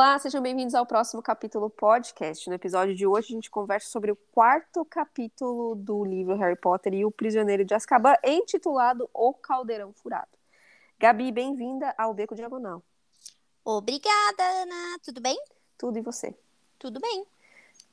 Olá, 0.00 0.16
sejam 0.16 0.40
bem-vindos 0.40 0.76
ao 0.76 0.86
próximo 0.86 1.20
capítulo 1.20 1.68
podcast. 1.68 2.48
No 2.48 2.54
episódio 2.54 2.94
de 2.94 3.04
hoje, 3.04 3.32
a 3.32 3.34
gente 3.34 3.50
conversa 3.50 3.90
sobre 3.90 4.12
o 4.12 4.16
quarto 4.30 4.84
capítulo 4.84 5.74
do 5.74 6.04
livro 6.04 6.36
Harry 6.36 6.54
Potter 6.54 6.94
e 6.94 7.04
o 7.04 7.10
Prisioneiro 7.10 7.64
de 7.64 7.74
Azkaban, 7.74 8.14
intitulado 8.22 9.10
O 9.12 9.34
Caldeirão 9.34 9.92
Furado. 9.92 10.30
Gabi, 11.00 11.32
bem-vinda 11.32 11.92
ao 11.98 12.14
Beco 12.14 12.36
Diagonal. 12.36 12.80
Obrigada, 13.64 14.44
Ana. 14.62 15.00
Tudo 15.02 15.20
bem? 15.20 15.36
Tudo 15.76 15.98
e 15.98 16.00
você? 16.00 16.32
Tudo 16.78 17.00
bem. 17.00 17.26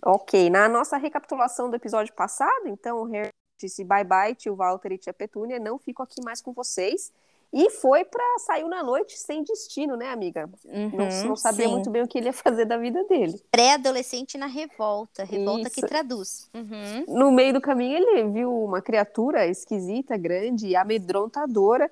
Ok, 0.06 0.48
na 0.52 0.70
nossa 0.70 0.98
recapitulação 0.98 1.72
do 1.72 1.76
episódio 1.76 2.14
passado, 2.14 2.68
então, 2.68 3.02
o 3.02 3.06
Harry 3.06 3.32
disse 3.60 3.84
bye-bye, 3.84 4.36
tio 4.36 4.56
Walter 4.56 4.92
e 4.92 5.00
tia 5.00 5.12
Petúnia, 5.12 5.58
não 5.58 5.80
fico 5.80 6.04
aqui 6.04 6.22
mais 6.24 6.40
com 6.40 6.54
vocês. 6.54 7.12
E 7.58 7.70
foi 7.70 8.04
para 8.04 8.22
saiu 8.40 8.68
na 8.68 8.84
noite 8.84 9.18
sem 9.18 9.42
destino, 9.42 9.96
né, 9.96 10.10
amiga? 10.10 10.50
Uhum, 10.66 10.90
não, 10.90 11.28
não, 11.30 11.36
sabia 11.38 11.66
sim. 11.66 11.72
muito 11.72 11.90
bem 11.90 12.04
o 12.04 12.08
que 12.08 12.18
ele 12.18 12.28
ia 12.28 12.34
fazer 12.34 12.66
da 12.66 12.76
vida 12.76 13.02
dele. 13.06 13.42
Pré-adolescente 13.50 14.38
na 14.38 14.46
revolta, 14.46 15.24
revolta 15.24 15.70
que 15.70 15.80
Isso. 15.80 15.88
traduz. 15.88 16.50
Uhum. 16.54 17.06
No 17.08 17.32
meio 17.32 17.54
do 17.54 17.62
caminho, 17.62 17.96
ele 17.96 18.30
viu 18.30 18.54
uma 18.54 18.82
criatura 18.82 19.48
esquisita, 19.48 20.18
grande 20.18 20.68
e 20.68 20.76
amedrontadora. 20.76 21.90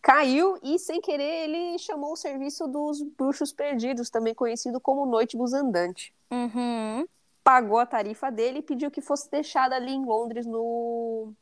Caiu 0.00 0.56
e, 0.62 0.78
sem 0.78 1.00
querer, 1.00 1.48
ele 1.48 1.76
chamou 1.80 2.12
o 2.12 2.16
serviço 2.16 2.68
dos 2.68 3.02
bruxos 3.02 3.52
perdidos, 3.52 4.10
também 4.10 4.32
conhecido 4.32 4.78
como 4.78 5.04
Noitebus 5.06 5.52
Andante. 5.52 6.14
Uhum. 6.30 7.04
Pagou 7.42 7.78
a 7.78 7.86
tarifa 7.86 8.30
dele 8.30 8.60
e 8.60 8.62
pediu 8.62 8.92
que 8.92 9.00
fosse 9.00 9.28
deixada 9.28 9.74
ali 9.74 9.90
em 9.90 10.04
Londres 10.04 10.46
no. 10.46 11.32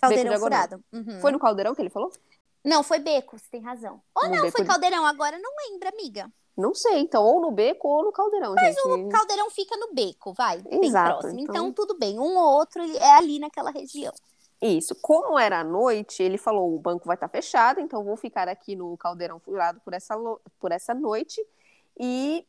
Caldeirão 0.00 0.38
furado. 0.38 0.82
Uhum. 0.90 1.20
Foi 1.20 1.32
no 1.32 1.38
caldeirão 1.38 1.74
que 1.74 1.82
ele 1.82 1.90
falou? 1.90 2.10
Não, 2.68 2.82
foi 2.82 2.98
beco, 2.98 3.38
você 3.38 3.46
tem 3.50 3.60
razão. 3.62 4.00
Ou 4.14 4.28
No 4.28 4.36
não, 4.36 4.50
foi 4.50 4.62
de- 4.62 4.68
caldeirão, 4.68 5.06
agora 5.06 5.38
não 5.38 5.50
lembra, 5.70 5.88
amiga. 5.88 6.30
Não 6.56 6.74
sei, 6.74 6.98
então, 6.98 7.24
ou 7.24 7.40
no 7.40 7.50
beco 7.52 7.86
ou 7.88 8.04
no 8.04 8.12
caldeirão, 8.12 8.54
Mas 8.54 8.74
gente. 8.74 8.80
o 8.88 9.08
caldeirão 9.08 9.48
fica 9.50 9.76
no 9.76 9.94
beco, 9.94 10.32
vai, 10.34 10.60
bem 10.60 10.84
Exato, 10.86 11.20
próximo. 11.20 11.40
então- 11.40 11.54
Então... 11.54 11.72
tudo 11.72 11.96
bem, 11.98 12.18
um 12.18 12.36
ou 12.36 12.54
outro 12.58 12.82
é 12.82 13.10
ali 13.16 13.38
naquela 13.38 13.70
região. 13.70 14.12
Isso. 14.60 14.92
Como 15.00 15.38
era 15.38 15.60
à 15.60 15.64
noite, 15.64 16.20
ele 16.20 16.36
falou: 16.36 16.74
o 16.74 16.78
banco 16.80 17.06
vai 17.06 17.14
estar 17.14 17.28
fechado, 17.28 17.78
então 17.80 18.02
vou 18.02 18.16
ficar 18.16 18.48
aqui 18.48 18.74
no 18.74 18.96
caldeirão 18.96 19.38
furado 19.38 19.80
por 19.84 19.94
essa, 19.94 20.16
por 20.58 20.72
essa 20.72 20.92
noite 20.92 21.40
e 21.98 22.44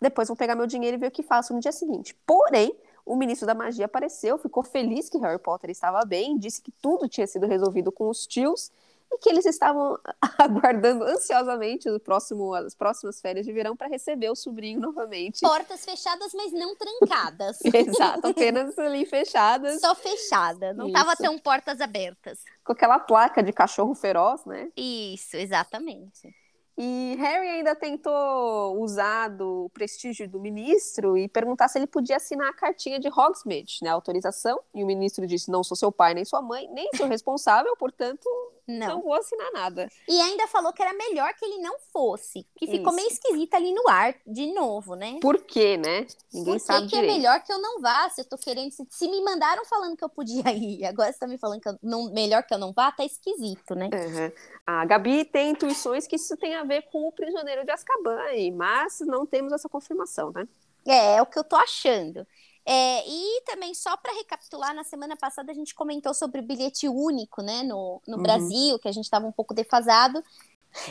depois 0.00 0.28
vou 0.28 0.36
pegar 0.36 0.54
meu 0.56 0.66
dinheiro 0.66 0.96
e 0.96 0.98
ver 1.00 1.08
o 1.08 1.10
que 1.10 1.22
faço 1.22 1.52
no 1.52 1.60
dia 1.60 1.70
seguinte. 1.72 2.14
Porém, 2.26 2.74
o 3.04 3.14
ministro 3.14 3.46
da 3.46 3.54
magia 3.54 3.84
apareceu, 3.84 4.38
ficou 4.38 4.62
feliz 4.62 5.10
que 5.10 5.18
Harry 5.18 5.38
Potter 5.38 5.68
estava 5.68 6.02
bem, 6.06 6.38
disse 6.38 6.62
que 6.62 6.72
tudo 6.72 7.06
tinha 7.08 7.26
sido 7.26 7.46
resolvido 7.46 7.92
com 7.92 8.08
os 8.08 8.26
tios 8.26 8.72
que 9.18 9.28
eles 9.28 9.46
estavam 9.46 9.98
aguardando 10.38 11.04
ansiosamente 11.04 11.88
o 11.88 11.98
próximo, 12.00 12.54
as 12.54 12.74
próximas 12.74 13.20
férias 13.20 13.46
de 13.46 13.52
verão 13.52 13.76
para 13.76 13.88
receber 13.88 14.30
o 14.30 14.34
sobrinho 14.36 14.80
novamente. 14.80 15.40
Portas 15.40 15.84
fechadas, 15.84 16.32
mas 16.34 16.52
não 16.52 16.74
trancadas. 16.76 17.58
Exato, 17.64 18.26
apenas 18.26 18.78
ali 18.78 19.04
fechadas, 19.06 19.80
Só 19.80 19.94
fechada, 19.94 20.72
não 20.72 20.90
tava 20.92 21.12
Isso. 21.12 21.22
tão 21.22 21.38
portas 21.38 21.80
abertas. 21.80 22.40
com 22.64 22.72
aquela 22.72 22.98
placa 22.98 23.42
de 23.42 23.52
cachorro 23.52 23.94
feroz, 23.94 24.44
né? 24.44 24.70
Isso, 24.76 25.36
exatamente. 25.36 26.34
E 26.76 27.16
Harry 27.20 27.48
ainda 27.48 27.74
tentou 27.76 28.82
usar 28.82 29.28
do 29.28 29.70
prestígio 29.72 30.28
do 30.28 30.40
ministro 30.40 31.16
e 31.16 31.28
perguntar 31.28 31.68
se 31.68 31.78
ele 31.78 31.86
podia 31.86 32.16
assinar 32.16 32.48
a 32.48 32.52
cartinha 32.52 32.98
de 32.98 33.08
Hogsmeade, 33.08 33.78
né, 33.80 33.90
autorização. 33.90 34.58
E 34.74 34.82
o 34.82 34.86
ministro 34.86 35.24
disse: 35.24 35.52
não 35.52 35.62
sou 35.62 35.76
seu 35.76 35.92
pai 35.92 36.14
nem 36.14 36.24
sua 36.24 36.42
mãe, 36.42 36.68
nem 36.72 36.90
seu 36.96 37.06
responsável, 37.06 37.76
portanto, 37.76 38.28
não, 38.66 38.88
Não. 38.88 39.02
vou 39.02 39.14
assinar 39.14 39.52
nada. 39.52 39.88
E 40.08 40.20
ainda 40.20 40.46
falou 40.46 40.72
que 40.72 40.82
era 40.82 40.92
melhor 40.94 41.34
que 41.34 41.44
ele 41.44 41.58
não 41.58 41.78
fosse. 41.92 42.46
Que 42.56 42.66
ficou 42.66 42.88
Isso. 42.88 42.96
meio 42.96 43.08
esquisito 43.08 43.54
ali 43.54 43.72
no 43.72 43.86
ar, 43.88 44.14
de 44.26 44.46
novo, 44.54 44.94
né? 44.94 45.18
Por 45.20 45.38
quê, 45.38 45.76
né? 45.76 46.06
Ninguém 46.32 46.54
Por 46.54 46.60
que 46.60 46.66
sabe 46.66 46.88
que 46.88 46.96
é 46.96 47.00
direito. 47.00 47.16
melhor 47.16 47.42
que 47.42 47.52
eu 47.52 47.58
não 47.60 47.80
vá? 47.80 48.08
Se 48.10 48.22
eu 48.22 48.24
tô 48.24 48.38
querendo. 48.38 48.70
Se, 48.72 48.86
se 48.90 49.08
me 49.08 49.20
mandaram 49.22 49.64
falando 49.66 49.96
que 49.96 50.04
eu 50.04 50.08
podia 50.08 50.50
ir, 50.52 50.84
agora 50.86 51.12
você 51.12 51.18
tá 51.18 51.26
me 51.26 51.36
falando 51.38 51.60
que 51.60 51.68
eu 51.68 51.78
não, 51.82 52.10
melhor 52.12 52.42
que 52.42 52.54
eu 52.54 52.58
não 52.58 52.72
vá, 52.72 52.90
tá 52.90 53.04
esquisito, 53.04 53.74
né? 53.74 53.90
Uhum. 53.92 54.32
A 54.66 54.84
Gabi 54.86 55.24
tem 55.24 55.50
intuições 55.50 56.06
que 56.06 56.16
isso 56.16 56.36
tem 56.36 56.54
a 56.54 56.64
ver 56.64 56.82
com 56.90 57.06
o 57.06 57.12
prisioneiro 57.12 57.64
de 57.64 57.70
Azkaban, 57.70 58.18
aí, 58.22 58.50
mas 58.50 59.00
não 59.00 59.26
temos 59.26 59.52
essa 59.52 59.68
confirmação, 59.68 60.32
né? 60.32 60.48
É, 60.86 61.16
é 61.16 61.22
o 61.22 61.26
que 61.26 61.38
eu 61.38 61.44
tô 61.44 61.56
achando. 61.56 62.26
É, 62.66 63.06
e 63.06 63.42
também, 63.42 63.74
só 63.74 63.96
para 63.96 64.14
recapitular, 64.14 64.74
na 64.74 64.84
semana 64.84 65.16
passada 65.16 65.52
a 65.52 65.54
gente 65.54 65.74
comentou 65.74 66.14
sobre 66.14 66.40
o 66.40 66.42
bilhete 66.42 66.88
único, 66.88 67.42
né, 67.42 67.62
no, 67.62 68.00
no 68.06 68.16
Uhum. 68.16 68.22
Brasil, 68.22 68.78
que 68.78 68.88
a 68.88 68.92
gente 68.92 69.04
estava 69.04 69.26
um 69.26 69.32
pouco 69.32 69.52
defasado. 69.52 70.22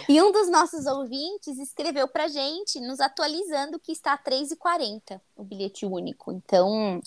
E 0.07 0.21
um 0.21 0.31
dos 0.31 0.49
nossos 0.49 0.85
ouvintes 0.85 1.57
escreveu 1.57 2.07
pra 2.07 2.27
gente, 2.27 2.79
nos 2.79 2.99
atualizando, 3.01 3.79
que 3.79 3.91
está 3.91 4.13
a 4.13 4.15
R$ 4.15 4.23
3,40 4.23 5.19
o 5.35 5.43
bilhete 5.43 5.85
único. 5.85 6.31
Então, 6.31 7.01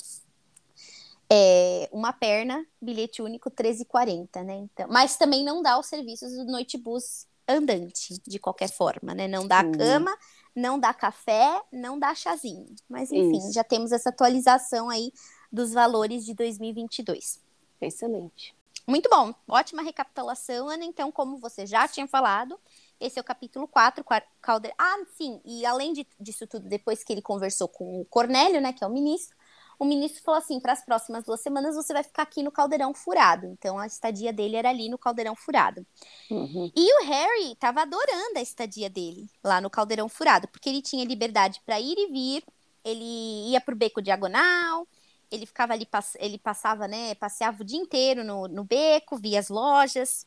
é 1.31 1.89
uma 1.91 2.13
perna, 2.13 2.67
bilhete 2.81 3.23
único, 3.23 3.49
R$ 3.49 3.55
13,40, 3.57 4.45
né? 4.45 4.57
Então, 4.57 4.87
mas 4.91 5.17
também 5.17 5.43
não 5.43 5.63
dá 5.63 5.79
os 5.79 5.87
serviços 5.87 6.33
do 6.33 6.45
Noitebus 6.45 7.27
andante, 7.49 8.21
de 8.27 8.39
qualquer 8.39 8.71
forma, 8.71 9.15
né? 9.15 9.29
Não 9.29 9.47
dá 9.47 9.63
Uhum. 9.63 9.73
cama, 9.73 10.17
não 10.55 10.79
dá 10.79 10.93
café, 10.95 11.63
não 11.73 11.99
dá 11.99 12.15
chazinho. 12.15 12.67
Mas 12.89 13.11
enfim, 13.13 13.39
Isso. 13.39 13.53
já 13.53 13.63
temos 13.65 13.93
essa 13.93 14.09
atualização 14.09 14.89
aí 14.89 15.13
dos 15.53 15.73
valores 15.73 16.25
de 16.25 16.35
2022. 16.35 17.41
Excelente. 17.81 18.55
Muito 18.87 19.09
bom, 19.11 19.35
ótima 19.49 19.83
recapitulação, 19.83 20.69
Ana. 20.69 20.85
Então, 20.85 21.11
como 21.11 21.39
você 21.39 21.67
já 21.67 21.89
tinha 21.89 22.07
falado, 22.07 22.59
esse 23.01 23.19
é 23.19 23.21
o 23.21 23.25
capítulo 23.25 23.67
4, 23.67 24.05
Calder... 24.41 24.73
Ah, 24.79 24.99
sim, 25.17 25.41
e 25.45 25.67
além 25.67 25.93
de- 25.93 26.07
disso 26.21 26.47
tudo, 26.47 26.69
depois 26.69 27.03
que 27.03 27.13
ele 27.13 27.21
conversou 27.21 27.67
com 27.69 28.01
o 28.01 28.05
Cornélio, 28.05 28.61
né, 28.61 28.73
que 28.73 28.85
é 28.85 28.87
o 28.87 28.91
ministro, 28.91 29.37
o 29.79 29.85
ministro 29.85 30.23
falou 30.23 30.39
assim, 30.39 30.59
para 30.59 30.73
as 30.73 30.85
próximas 30.85 31.25
duas 31.25 31.41
semanas 31.41 31.75
você 31.75 31.93
vai 31.93 32.03
ficar 32.03 32.23
aqui 32.23 32.43
no 32.43 32.51
Caldeirão 32.51 32.95
Furado. 32.95 33.47
Então, 33.47 33.79
a 33.79 33.87
estadia 33.87 34.33
dele 34.33 34.57
era 34.57 34.71
ali 34.71 34.89
no 34.89 34.99
Caldeirão 34.99 35.37
Furado. 35.37 35.87
Uhum. 36.31 36.71
E 36.75 37.03
o 37.03 37.07
Harry 37.07 37.53
estava 37.53 37.83
adorando 37.83 38.39
a 38.39 38.43
estadia 38.43 38.89
dele 38.89 39.29
lá 39.45 39.61
no 39.61 39.71
Caldeirão 39.71 40.09
Furado, 40.09 40.49
porque 40.49 40.69
ele 40.69 40.81
tinha 40.81 41.05
liberdade 41.05 41.61
para 41.65 41.81
ir 41.81 41.97
e 41.99 42.11
vir, 42.11 42.45
ele 42.85 43.51
ia 43.51 43.61
pro 43.61 43.77
beco 43.77 44.01
diagonal, 44.01 44.87
ele 45.31 45.45
ficava 45.45 45.73
ali, 45.73 45.87
ele 46.19 46.39
passava, 46.39 46.89
né, 46.89 47.15
passeava 47.17 47.63
o 47.63 47.65
dia 47.65 47.79
inteiro 47.79 48.25
no, 48.25 48.49
no 48.49 48.65
beco, 48.65 49.17
via 49.17 49.41
as 49.41 49.49
lojas, 49.49 50.27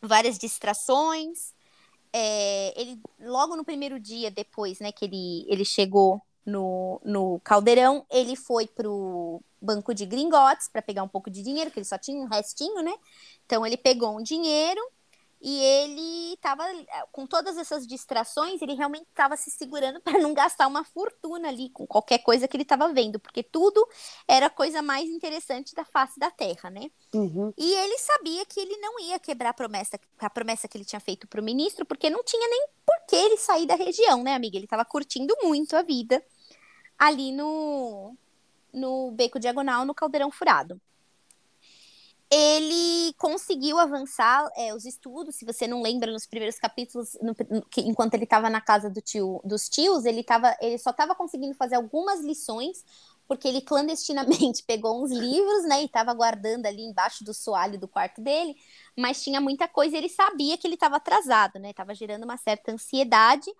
várias 0.00 0.38
distrações. 0.38 1.52
É, 2.12 2.80
ele, 2.80 3.00
logo 3.20 3.56
no 3.56 3.64
primeiro 3.64 3.98
dia 3.98 4.30
depois, 4.30 4.78
né, 4.78 4.92
que 4.92 5.04
ele, 5.04 5.46
ele 5.48 5.64
chegou 5.64 6.20
no, 6.44 7.00
no 7.04 7.40
Caldeirão, 7.40 8.04
ele 8.10 8.36
foi 8.36 8.66
pro 8.66 9.42
banco 9.60 9.94
de 9.94 10.06
Gringotes 10.06 10.68
para 10.68 10.82
pegar 10.82 11.02
um 11.02 11.08
pouco 11.08 11.30
de 11.30 11.42
dinheiro, 11.42 11.70
que 11.70 11.78
ele 11.78 11.86
só 11.86 11.98
tinha 11.98 12.20
um 12.20 12.28
restinho, 12.28 12.82
né? 12.82 12.94
Então 13.44 13.66
ele 13.66 13.76
pegou 13.76 14.18
um 14.18 14.22
dinheiro 14.22 14.80
e 15.42 15.58
ele 15.58 16.34
estava 16.34 16.64
com 17.10 17.26
todas 17.26 17.56
essas 17.56 17.86
distrações, 17.86 18.60
ele 18.60 18.74
realmente 18.74 19.06
estava 19.08 19.36
se 19.36 19.50
segurando 19.50 20.00
para 20.02 20.18
não 20.18 20.34
gastar 20.34 20.66
uma 20.66 20.84
fortuna 20.84 21.48
ali 21.48 21.70
com 21.70 21.86
qualquer 21.86 22.18
coisa 22.18 22.46
que 22.46 22.56
ele 22.56 22.62
estava 22.62 22.92
vendo, 22.92 23.18
porque 23.18 23.42
tudo 23.42 23.86
era 24.28 24.46
a 24.46 24.50
coisa 24.50 24.82
mais 24.82 25.08
interessante 25.08 25.74
da 25.74 25.84
face 25.84 26.18
da 26.18 26.30
Terra, 26.30 26.68
né? 26.68 26.90
Uhum. 27.14 27.52
E 27.56 27.72
ele 27.72 27.98
sabia 27.98 28.44
que 28.44 28.60
ele 28.60 28.76
não 28.76 29.00
ia 29.00 29.18
quebrar 29.18 29.50
a 29.50 29.54
promessa, 29.54 29.98
a 30.18 30.30
promessa 30.30 30.68
que 30.68 30.76
ele 30.76 30.84
tinha 30.84 31.00
feito 31.00 31.26
para 31.26 31.40
o 31.40 31.44
ministro, 31.44 31.86
porque 31.86 32.10
não 32.10 32.22
tinha 32.22 32.46
nem 32.48 32.68
por 32.84 32.96
que 33.08 33.16
ele 33.16 33.38
sair 33.38 33.66
da 33.66 33.74
região, 33.74 34.22
né, 34.22 34.34
amiga? 34.34 34.56
Ele 34.56 34.66
estava 34.66 34.84
curtindo 34.84 35.34
muito 35.42 35.74
a 35.74 35.82
vida 35.82 36.22
ali 37.00 37.32
no, 37.32 38.14
no 38.74 39.10
Beco 39.12 39.40
Diagonal, 39.40 39.86
no 39.86 39.94
Caldeirão 39.94 40.30
Furado. 40.30 40.78
Ele 42.30 43.12
conseguiu 43.18 43.76
avançar 43.78 44.48
é, 44.56 44.72
os 44.72 44.84
estudos, 44.84 45.34
se 45.34 45.44
você 45.44 45.66
não 45.66 45.82
lembra, 45.82 46.12
nos 46.12 46.26
primeiros 46.26 46.60
capítulos, 46.60 47.16
no- 47.20 47.34
que- 47.68 47.80
enquanto 47.80 48.14
ele 48.14 48.22
estava 48.22 48.48
na 48.48 48.60
casa 48.60 48.88
do 48.88 49.00
tio, 49.00 49.40
dos 49.44 49.68
tios, 49.68 50.04
ele, 50.04 50.22
tava, 50.22 50.54
ele 50.60 50.78
só 50.78 50.90
estava 50.90 51.12
conseguindo 51.12 51.54
fazer 51.54 51.74
algumas 51.74 52.20
lições, 52.20 52.84
porque 53.26 53.48
ele 53.48 53.60
clandestinamente 53.60 54.62
pegou 54.66 55.02
uns 55.02 55.10
livros, 55.10 55.64
né, 55.64 55.82
e 55.82 55.86
estava 55.86 56.14
guardando 56.14 56.66
ali 56.66 56.82
embaixo 56.82 57.24
do 57.24 57.34
soalho 57.34 57.80
do 57.80 57.88
quarto 57.88 58.20
dele, 58.20 58.54
mas 58.96 59.22
tinha 59.24 59.40
muita 59.40 59.66
coisa 59.66 59.96
e 59.96 59.98
ele 59.98 60.08
sabia 60.08 60.56
que 60.56 60.68
ele 60.68 60.74
estava 60.74 60.96
atrasado, 60.98 61.58
né, 61.58 61.70
estava 61.70 61.94
gerando 61.96 62.22
uma 62.24 62.36
certa 62.36 62.70
ansiedade, 62.70 63.50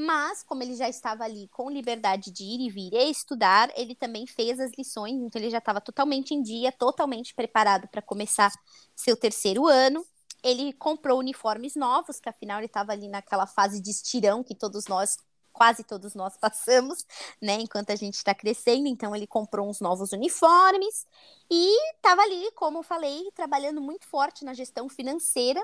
mas 0.00 0.42
como 0.42 0.62
ele 0.62 0.74
já 0.74 0.88
estava 0.88 1.24
ali 1.24 1.46
com 1.48 1.70
liberdade 1.70 2.30
de 2.30 2.42
ir 2.42 2.60
e 2.66 2.70
vir 2.70 2.92
e 2.94 3.10
estudar, 3.10 3.70
ele 3.76 3.94
também 3.94 4.26
fez 4.26 4.58
as 4.58 4.72
lições, 4.76 5.14
então 5.20 5.40
ele 5.40 5.50
já 5.50 5.58
estava 5.58 5.80
totalmente 5.80 6.34
em 6.34 6.42
dia, 6.42 6.72
totalmente 6.72 7.34
preparado 7.34 7.86
para 7.88 8.00
começar 8.00 8.50
seu 8.96 9.16
terceiro 9.16 9.66
ano. 9.66 10.04
Ele 10.42 10.72
comprou 10.72 11.18
uniformes 11.18 11.76
novos, 11.76 12.18
que 12.18 12.28
afinal 12.28 12.58
ele 12.58 12.66
estava 12.66 12.92
ali 12.92 13.08
naquela 13.08 13.46
fase 13.46 13.80
de 13.80 13.90
estirão 13.90 14.42
que 14.42 14.54
todos 14.54 14.86
nós 14.86 15.18
quase 15.52 15.84
todos 15.84 16.14
nós 16.14 16.36
passamos, 16.40 17.04
né, 17.42 17.54
enquanto 17.60 17.90
a 17.90 17.96
gente 17.96 18.14
está 18.14 18.34
crescendo. 18.34 18.86
Então, 18.86 19.14
ele 19.14 19.26
comprou 19.26 19.68
uns 19.68 19.80
novos 19.80 20.12
uniformes 20.12 21.06
e 21.50 21.92
estava 21.94 22.22
ali, 22.22 22.50
como 22.52 22.78
eu 22.78 22.82
falei, 22.82 23.30
trabalhando 23.34 23.80
muito 23.80 24.06
forte 24.06 24.44
na 24.44 24.54
gestão 24.54 24.88
financeira 24.88 25.62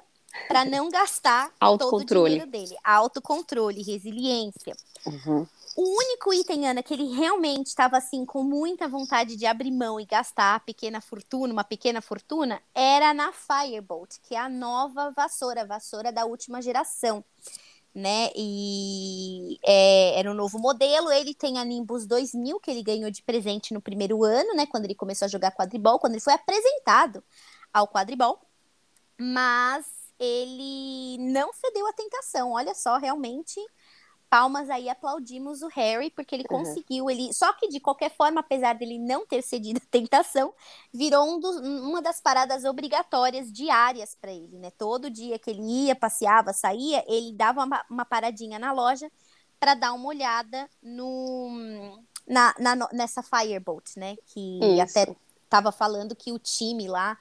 para 0.48 0.64
não 0.64 0.88
gastar 0.88 1.50
todo 1.58 1.96
o 1.96 2.04
dinheiro 2.04 2.46
dele. 2.46 2.76
Autocontrole, 2.84 3.82
resiliência. 3.82 4.76
Uhum. 5.06 5.46
O 5.76 5.82
único 5.82 6.32
item, 6.32 6.66
Ana, 6.66 6.82
que 6.82 6.94
ele 6.94 7.12
realmente 7.14 7.66
estava 7.66 7.98
assim 7.98 8.24
com 8.24 8.42
muita 8.42 8.88
vontade 8.88 9.36
de 9.36 9.44
abrir 9.44 9.70
mão 9.70 10.00
e 10.00 10.06
gastar 10.06 10.54
a 10.54 10.60
pequena 10.60 11.02
fortuna, 11.02 11.52
uma 11.52 11.64
pequena 11.64 12.00
fortuna, 12.00 12.62
era 12.74 13.12
na 13.12 13.30
Firebolt, 13.30 14.16
que 14.22 14.34
é 14.34 14.38
a 14.38 14.48
nova 14.48 15.10
vassoura, 15.10 15.60
a 15.60 15.66
vassoura 15.66 16.10
da 16.10 16.24
última 16.24 16.62
geração. 16.62 17.22
Né? 17.94 18.30
E 18.34 19.58
é, 19.62 20.18
era 20.18 20.30
um 20.30 20.34
novo 20.34 20.58
modelo. 20.58 21.10
Ele 21.10 21.34
tem 21.34 21.58
a 21.58 21.64
Nimbus 21.64 22.06
2000 22.06 22.60
que 22.60 22.70
ele 22.70 22.82
ganhou 22.82 23.10
de 23.10 23.22
presente 23.22 23.72
no 23.72 23.80
primeiro 23.80 24.22
ano, 24.22 24.54
né? 24.54 24.66
Quando 24.66 24.84
ele 24.84 24.94
começou 24.94 25.24
a 25.24 25.30
jogar 25.30 25.50
quadribol, 25.50 25.98
quando 25.98 26.12
ele 26.12 26.20
foi 26.20 26.34
apresentado 26.34 27.24
ao 27.72 27.88
quadribol. 27.88 28.38
Mas 29.18 29.86
ele 30.18 31.18
não 31.18 31.52
cedeu 31.52 31.86
à 31.86 31.92
tentação. 31.92 32.52
Olha 32.52 32.74
só, 32.74 32.96
realmente 32.98 33.60
palmas 34.28 34.68
aí 34.68 34.88
aplaudimos 34.88 35.62
o 35.62 35.68
Harry 35.68 36.10
porque 36.10 36.34
ele 36.34 36.44
uhum. 36.50 36.58
conseguiu 36.58 37.10
ele 37.10 37.32
só 37.32 37.52
que 37.52 37.68
de 37.68 37.80
qualquer 37.80 38.10
forma 38.10 38.40
apesar 38.40 38.74
dele 38.74 38.98
não 38.98 39.26
ter 39.26 39.42
cedido 39.42 39.80
à 39.82 39.88
tentação 39.90 40.52
virou 40.92 41.24
um 41.24 41.40
dos, 41.40 41.56
uma 41.56 42.02
das 42.02 42.20
paradas 42.20 42.64
obrigatórias 42.64 43.52
diárias 43.52 44.16
para 44.20 44.32
ele 44.32 44.58
né 44.58 44.70
todo 44.76 45.10
dia 45.10 45.38
que 45.38 45.50
ele 45.50 45.62
ia 45.62 45.94
passeava 45.94 46.52
saía 46.52 47.04
ele 47.06 47.32
dava 47.32 47.64
uma, 47.64 47.84
uma 47.88 48.04
paradinha 48.04 48.58
na 48.58 48.72
loja 48.72 49.10
para 49.58 49.74
dar 49.74 49.92
uma 49.92 50.08
olhada 50.08 50.68
no 50.82 52.02
na, 52.26 52.54
na, 52.58 52.88
nessa 52.92 53.22
Firebolt 53.22 53.96
né 53.96 54.16
que 54.26 54.58
Isso. 54.60 54.82
até 54.82 55.16
estava 55.44 55.70
falando 55.70 56.16
que 56.16 56.32
o 56.32 56.38
time 56.38 56.88
lá 56.88 57.16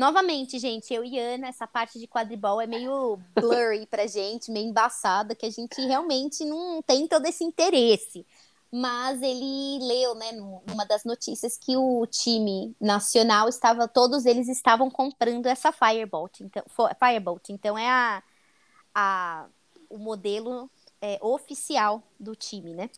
Novamente, 0.00 0.58
gente, 0.58 0.94
eu 0.94 1.04
e 1.04 1.18
Ana, 1.18 1.48
essa 1.48 1.66
parte 1.66 1.98
de 1.98 2.08
quadribol 2.08 2.58
é 2.58 2.66
meio 2.66 3.18
blurry 3.34 3.84
pra 3.84 4.06
gente, 4.06 4.50
meio 4.50 4.66
embaçada, 4.66 5.34
que 5.34 5.44
a 5.44 5.50
gente 5.50 5.78
realmente 5.82 6.42
não 6.42 6.80
tem 6.80 7.06
todo 7.06 7.26
esse 7.26 7.44
interesse. 7.44 8.26
Mas 8.72 9.20
ele 9.20 9.78
leu, 9.86 10.14
né, 10.14 10.32
numa 10.32 10.86
das 10.86 11.04
notícias 11.04 11.58
que 11.58 11.76
o 11.76 12.06
time 12.06 12.74
nacional 12.80 13.46
estava, 13.46 13.86
todos 13.86 14.24
eles 14.24 14.48
estavam 14.48 14.90
comprando 14.90 15.44
essa 15.44 15.70
Firebolt. 15.70 16.40
Então, 16.40 16.62
Firebolt, 16.98 17.50
então 17.50 17.76
é 17.76 17.90
a, 17.90 18.22
a 18.94 19.46
o 19.90 19.98
modelo 19.98 20.70
é, 21.02 21.18
oficial 21.20 22.02
do 22.18 22.34
time, 22.34 22.72
né? 22.72 22.88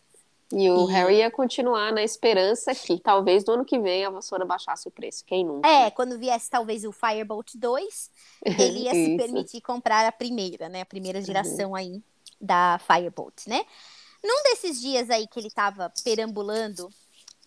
E 0.53 0.71
o 0.71 0.89
e... 0.89 0.93
Harry 0.93 1.17
ia 1.17 1.31
continuar 1.31 1.93
na 1.93 2.03
esperança 2.03 2.75
que 2.75 3.01
talvez 3.01 3.45
no 3.45 3.55
ano 3.55 3.65
que 3.65 3.79
vem 3.79 4.05
a 4.05 4.11
vassoura 4.11 4.45
baixasse 4.45 4.87
o 4.87 4.91
preço. 4.91 5.25
Quem 5.25 5.45
nunca? 5.45 5.69
É, 5.69 5.91
quando 5.91 6.19
viesse 6.19 6.51
talvez 6.51 6.85
o 6.85 6.93
Firebolt 6.93 7.55
2, 7.57 8.11
ele 8.45 8.81
ia 8.81 8.93
se 8.93 9.17
permitir 9.17 9.61
comprar 9.61 10.07
a 10.07 10.13
primeira, 10.13 10.69
né? 10.69 10.83
A 10.83 10.87
primeira 10.87 11.19
uhum. 11.19 11.25
geração 11.25 11.71
uhum. 11.71 11.77
aí 11.77 12.03
da 12.41 12.79
Firebolt, 12.87 13.47
né? 13.47 13.65
Num 14.23 14.43
desses 14.45 14.81
dias 14.81 15.11
aí 15.11 15.27
que 15.27 15.41
ele 15.41 15.49
estava 15.49 15.93
perambulando 16.05 16.89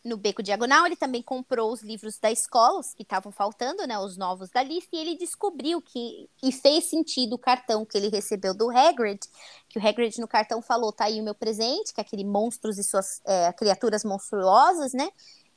no 0.06 0.18
Beco 0.18 0.44
Diagonal, 0.44 0.86
ele 0.86 0.96
também 0.96 1.24
comprou 1.24 1.74
os 1.74 1.82
livros 1.82 2.20
da 2.20 2.32
escola, 2.32 2.80
os 2.80 2.94
que 2.94 3.02
estavam 3.02 3.32
faltando, 3.32 3.88
né, 3.88 3.98
os 3.98 4.16
novos 4.16 4.52
da 4.52 4.62
lista, 4.62 4.96
e 4.96 5.00
ele 5.00 5.18
descobriu 5.18 5.82
que 5.82 6.30
e 6.44 6.52
fez 6.52 6.86
sentido 6.86 7.34
o 7.34 7.40
cartão 7.40 7.84
que 7.84 7.98
ele 7.98 8.10
recebeu 8.10 8.54
do 8.54 8.70
Hagrid, 8.70 9.20
que 9.68 9.80
o 9.80 9.86
Hagrid 9.86 10.22
no 10.22 10.28
cartão 10.28 10.62
falou, 10.62 10.94
tá 10.94 11.06
aí 11.06 11.20
o 11.20 11.24
meu 11.24 11.34
presente, 11.34 11.92
que 11.92 12.00
é 12.00 12.04
aquele 12.04 12.24
monstros 12.24 12.78
e 12.78 12.84
suas 12.84 13.20
é, 13.26 13.52
criaturas 13.54 14.04
monstruosas, 14.04 14.94
né, 14.94 15.10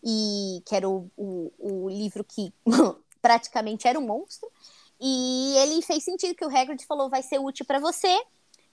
e 0.03 0.63
que 0.65 0.75
era 0.75 0.89
o, 0.89 1.11
o, 1.15 1.53
o 1.59 1.89
livro 1.91 2.25
que 2.25 2.51
praticamente 3.21 3.87
era 3.87 3.99
um 3.99 4.07
monstro, 4.07 4.51
e 4.99 5.55
ele 5.59 5.83
fez 5.83 6.03
sentido 6.03 6.35
que 6.35 6.45
o 6.45 6.49
Hagrid 6.49 6.87
falou, 6.87 7.11
vai 7.11 7.23
ser 7.23 7.39
útil 7.39 7.67
para 7.67 7.79
você, 7.79 8.19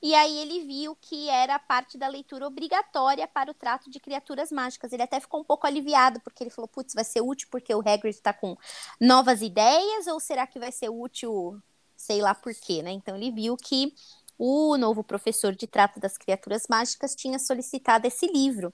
e 0.06 0.14
aí 0.14 0.38
ele 0.38 0.64
viu 0.68 0.96
que 0.96 1.30
era 1.30 1.58
parte 1.58 1.98
da 1.98 2.08
leitura 2.08 2.46
obrigatória 2.46 3.28
para 3.28 3.50
o 3.50 3.56
trato 3.56 3.90
de 3.90 4.00
criaturas 4.00 4.52
mágicas. 4.52 4.94
Ele 4.94 5.02
até 5.02 5.20
ficou 5.20 5.42
um 5.42 5.44
pouco 5.44 5.66
aliviado, 5.66 6.20
porque 6.20 6.44
ele 6.44 6.52
falou, 6.52 6.68
putz, 6.68 6.94
vai 6.94 7.04
ser 7.04 7.22
útil 7.22 7.48
porque 7.50 7.74
o 7.74 7.80
Hagrid 7.80 8.10
está 8.16 8.32
com 8.32 8.56
novas 9.02 9.42
ideias, 9.42 10.06
ou 10.06 10.20
será 10.20 10.46
que 10.46 10.60
vai 10.60 10.72
ser 10.72 10.90
útil, 10.90 11.60
sei 11.96 12.22
lá 12.22 12.36
por 12.36 12.54
quê, 12.54 12.84
né? 12.84 12.92
Então 12.92 13.16
ele 13.16 13.32
viu 13.32 13.58
que 13.58 13.96
o 14.38 14.78
novo 14.78 15.04
professor 15.04 15.56
de 15.56 15.66
trato 15.66 16.00
das 16.00 16.20
criaturas 16.20 16.68
mágicas 16.70 17.16
tinha 17.16 17.40
solicitado 17.40 18.06
esse 18.06 18.28
livro. 18.28 18.72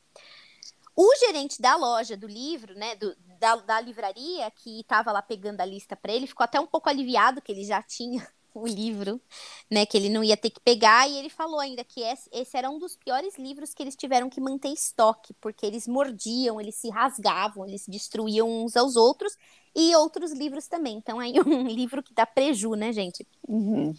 O 0.93 1.15
gerente 1.15 1.61
da 1.61 1.77
loja 1.77 2.17
do 2.17 2.27
livro, 2.27 2.75
né, 2.75 2.93
do, 2.97 3.15
da, 3.39 3.55
da 3.55 3.79
livraria, 3.79 4.51
que 4.51 4.81
estava 4.81 5.13
lá 5.13 5.21
pegando 5.21 5.61
a 5.61 5.65
lista 5.65 5.95
para 5.95 6.11
ele, 6.11 6.27
ficou 6.27 6.43
até 6.43 6.59
um 6.59 6.67
pouco 6.67 6.89
aliviado 6.89 7.41
que 7.41 7.53
ele 7.53 7.63
já 7.63 7.81
tinha 7.81 8.27
o 8.53 8.67
livro, 8.67 9.21
né, 9.69 9.85
que 9.85 9.97
ele 9.97 10.09
não 10.09 10.23
ia 10.23 10.37
ter 10.37 10.49
que 10.49 10.59
pegar, 10.59 11.09
e 11.09 11.17
ele 11.17 11.29
falou 11.29 11.59
ainda 11.59 11.83
que 11.83 12.01
esse, 12.01 12.29
esse, 12.31 12.57
era 12.57 12.69
um 12.69 12.79
dos 12.79 12.95
piores 12.95 13.37
livros 13.37 13.73
que 13.73 13.81
eles 13.81 13.95
tiveram 13.95 14.29
que 14.29 14.41
manter 14.41 14.69
estoque, 14.69 15.33
porque 15.39 15.65
eles 15.65 15.87
mordiam, 15.87 16.59
eles 16.59 16.75
se 16.75 16.89
rasgavam, 16.89 17.65
eles 17.65 17.85
destruíam 17.87 18.49
uns 18.63 18.75
aos 18.75 18.95
outros, 18.95 19.35
e 19.75 19.95
outros 19.95 20.31
livros 20.31 20.67
também. 20.67 20.97
Então, 20.97 21.19
aí 21.19 21.33
um 21.45 21.67
livro 21.67 22.03
que 22.03 22.13
dá 22.13 22.25
preju, 22.25 22.73
né, 22.75 22.91
gente? 22.91 23.25
Uhum. 23.47 23.93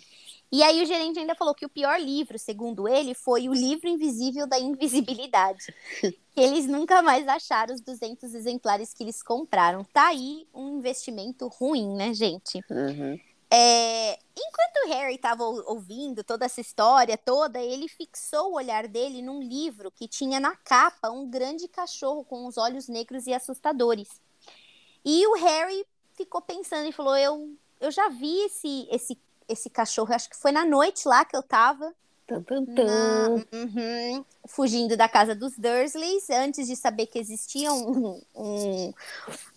E 0.50 0.62
aí 0.62 0.82
o 0.82 0.87
gerente 0.87 1.19
ainda 1.19 1.34
falou 1.34 1.55
que 1.55 1.64
o 1.64 1.69
pior 1.69 1.98
livro, 1.98 2.38
segundo 2.38 2.87
ele, 2.87 3.14
foi 3.14 3.48
o 3.48 3.55
livro 3.55 3.88
invisível 3.88 4.46
da 4.46 4.58
invisibilidade. 4.58 5.75
eles 6.37 6.66
nunca 6.66 7.00
mais 7.00 7.26
acharam 7.26 7.75
os 7.75 7.81
200 7.81 8.34
exemplares 8.34 8.93
que 8.93 9.02
eles 9.02 9.22
compraram. 9.22 9.82
Tá 9.82 10.08
aí 10.08 10.46
um 10.52 10.78
investimento 10.78 11.48
ruim, 11.48 11.94
né, 11.94 12.12
gente? 12.12 12.60
Uhum. 12.70 13.19
É, 13.54 14.19
enquanto 14.34 14.87
o 14.87 14.88
Harry 14.88 15.16
estava 15.16 15.44
ouvindo 15.44 16.25
toda 16.25 16.46
essa 16.46 16.62
história 16.62 17.19
toda, 17.19 17.60
ele 17.60 17.87
fixou 17.87 18.52
o 18.52 18.54
olhar 18.54 18.88
dele 18.88 19.20
num 19.20 19.43
livro 19.43 19.90
que 19.90 20.08
tinha 20.08 20.40
na 20.40 20.56
capa 20.56 21.10
um 21.10 21.28
grande 21.28 21.69
cachorro 21.69 22.25
com 22.25 22.46
os 22.46 22.56
olhos 22.56 22.88
negros 22.88 23.26
e 23.26 23.34
assustadores. 23.34 24.08
E 25.04 25.26
o 25.26 25.34
Harry 25.34 25.84
ficou 26.14 26.40
pensando 26.40 26.88
e 26.88 26.93
falou: 26.93 27.14
Eu, 27.14 27.54
eu 27.78 27.90
já 27.90 28.08
vi 28.08 28.34
esse, 28.46 28.88
esse, 28.90 29.19
esse 29.46 29.69
cachorro, 29.69 30.14
acho 30.14 30.31
que 30.31 30.37
foi 30.37 30.50
na 30.50 30.64
noite 30.64 31.06
lá 31.06 31.22
que 31.22 31.37
eu 31.37 31.40
estava. 31.40 31.94
Na, 32.87 33.28
uhum, 33.28 34.25
fugindo 34.46 34.96
da 34.96 35.10
casa 35.10 35.34
dos 35.34 35.58
Dursleys, 35.58 36.31
antes 36.31 36.67
de 36.69 36.74
saber 36.74 37.06
que 37.06 37.19
existia 37.19 37.70
um, 37.70 38.19
um, 38.34 38.94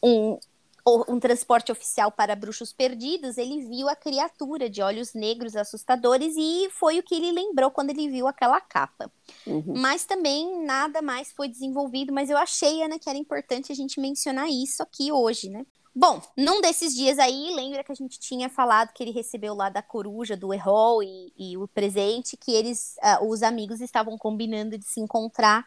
um, 0.03 0.39
um 0.87 1.19
transporte 1.19 1.71
oficial 1.71 2.11
para 2.11 2.35
bruxos 2.35 2.71
perdidos, 2.71 3.39
ele 3.39 3.65
viu 3.65 3.89
a 3.89 3.95
criatura 3.95 4.69
de 4.69 4.83
olhos 4.83 5.15
negros 5.15 5.55
assustadores 5.55 6.35
e 6.37 6.69
foi 6.69 6.99
o 6.99 7.03
que 7.03 7.15
ele 7.15 7.31
lembrou 7.31 7.71
quando 7.71 7.89
ele 7.89 8.07
viu 8.07 8.27
aquela 8.27 8.61
capa. 8.61 9.11
Uhum. 9.47 9.73
Mas 9.75 10.05
também 10.05 10.63
nada 10.63 11.01
mais 11.01 11.31
foi 11.31 11.47
desenvolvido, 11.47 12.13
mas 12.13 12.29
eu 12.29 12.37
achei, 12.37 12.83
Ana, 12.83 12.99
que 12.99 13.09
era 13.09 13.17
importante 13.17 13.71
a 13.71 13.75
gente 13.75 13.99
mencionar 13.99 14.47
isso 14.47 14.83
aqui 14.83 15.11
hoje, 15.11 15.49
né? 15.49 15.65
Bom, 15.97 16.21
num 16.37 16.61
desses 16.61 16.93
dias 16.93 17.17
aí, 17.17 17.55
lembra 17.55 17.83
que 17.83 17.91
a 17.91 17.95
gente 17.95 18.19
tinha 18.19 18.49
falado 18.49 18.91
que 18.93 19.01
ele 19.01 19.11
recebeu 19.11 19.55
lá 19.55 19.69
da 19.69 19.81
coruja, 19.81 20.35
do 20.35 20.53
Errol 20.53 21.01
e, 21.01 21.33
e 21.37 21.57
o 21.57 21.67
presente, 21.69 22.37
que 22.37 22.51
eles, 22.51 22.95
uh, 22.97 23.25
os 23.27 23.41
amigos 23.41 23.79
estavam 23.81 24.17
combinando 24.17 24.77
de 24.77 24.85
se 24.85 24.99
encontrar 24.99 25.65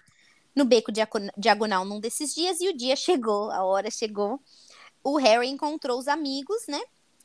no 0.54 0.64
beco 0.64 0.92
diagonal 1.36 1.84
num 1.84 1.98
desses 1.98 2.34
dias, 2.34 2.60
e 2.60 2.68
o 2.68 2.76
dia 2.76 2.94
chegou, 2.94 3.50
a 3.50 3.64
hora 3.64 3.90
chegou 3.90 4.38
o 5.02 5.16
Harry 5.16 5.48
encontrou 5.48 5.98
os 5.98 6.08
amigos, 6.08 6.66
né? 6.68 6.80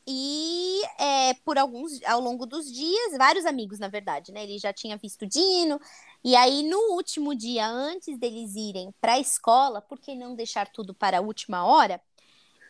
E 0.06 0.82
é, 1.00 1.34
por 1.46 1.58
alguns, 1.58 2.04
ao 2.04 2.20
longo 2.20 2.46
dos 2.46 2.70
dias, 2.72 3.18
vários 3.18 3.46
amigos, 3.46 3.80
na 3.80 3.88
verdade, 3.88 4.32
né? 4.32 4.44
Ele 4.44 4.60
já 4.60 4.74
tinha 4.74 4.98
visto 4.98 5.26
Dino. 5.26 5.80
E 6.24 6.36
aí, 6.36 6.64
no 6.64 6.78
último 6.94 7.34
dia, 7.34 7.68
antes 7.68 8.18
deles 8.18 8.56
irem 8.56 8.94
para 9.00 9.14
a 9.14 9.20
escola, 9.20 9.82
por 9.82 10.00
que 10.00 10.14
não 10.14 10.36
deixar 10.36 10.68
tudo 10.68 10.94
para 10.94 11.20
a 11.20 11.22
última 11.22 11.66
hora? 11.66 12.02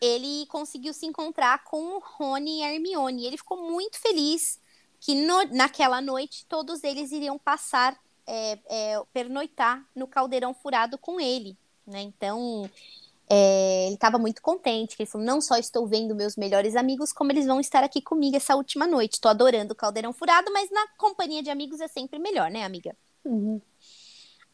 Ele 0.01 0.45
conseguiu 0.47 0.93
se 0.93 1.05
encontrar 1.05 1.63
com 1.63 1.95
o 1.95 1.99
Rony 1.99 2.59
e 2.59 2.63
a 2.63 2.73
Hermione. 2.73 3.25
Ele 3.25 3.37
ficou 3.37 3.57
muito 3.57 3.99
feliz 3.99 4.59
que 4.99 5.15
no, 5.15 5.43
naquela 5.45 6.01
noite 6.01 6.45
todos 6.47 6.83
eles 6.83 7.11
iriam 7.11 7.37
passar, 7.37 7.99
é, 8.27 8.59
é, 8.67 9.03
pernoitar 9.11 9.83
no 9.95 10.07
caldeirão 10.07 10.53
furado 10.53 10.97
com 10.97 11.19
ele. 11.19 11.57
Né? 11.85 12.01
Então, 12.01 12.69
é, 13.29 13.85
ele 13.85 13.95
estava 13.95 14.17
muito 14.17 14.41
contente, 14.41 14.95
ele 14.99 15.09
falou, 15.09 15.25
não 15.25 15.41
só 15.41 15.57
estou 15.57 15.87
vendo 15.87 16.15
meus 16.15 16.35
melhores 16.35 16.75
amigos, 16.75 17.13
como 17.13 17.31
eles 17.31 17.45
vão 17.45 17.59
estar 17.59 17.83
aqui 17.83 18.01
comigo 18.01 18.35
essa 18.35 18.55
última 18.55 18.85
noite. 18.85 19.13
Estou 19.13 19.31
adorando 19.31 19.73
o 19.73 19.75
Caldeirão 19.75 20.13
Furado, 20.13 20.51
mas 20.51 20.69
na 20.71 20.85
companhia 20.97 21.41
de 21.41 21.49
amigos 21.49 21.79
é 21.79 21.87
sempre 21.87 22.19
melhor, 22.19 22.51
né, 22.51 22.63
amiga? 22.63 22.95
Uhum. 23.25 23.61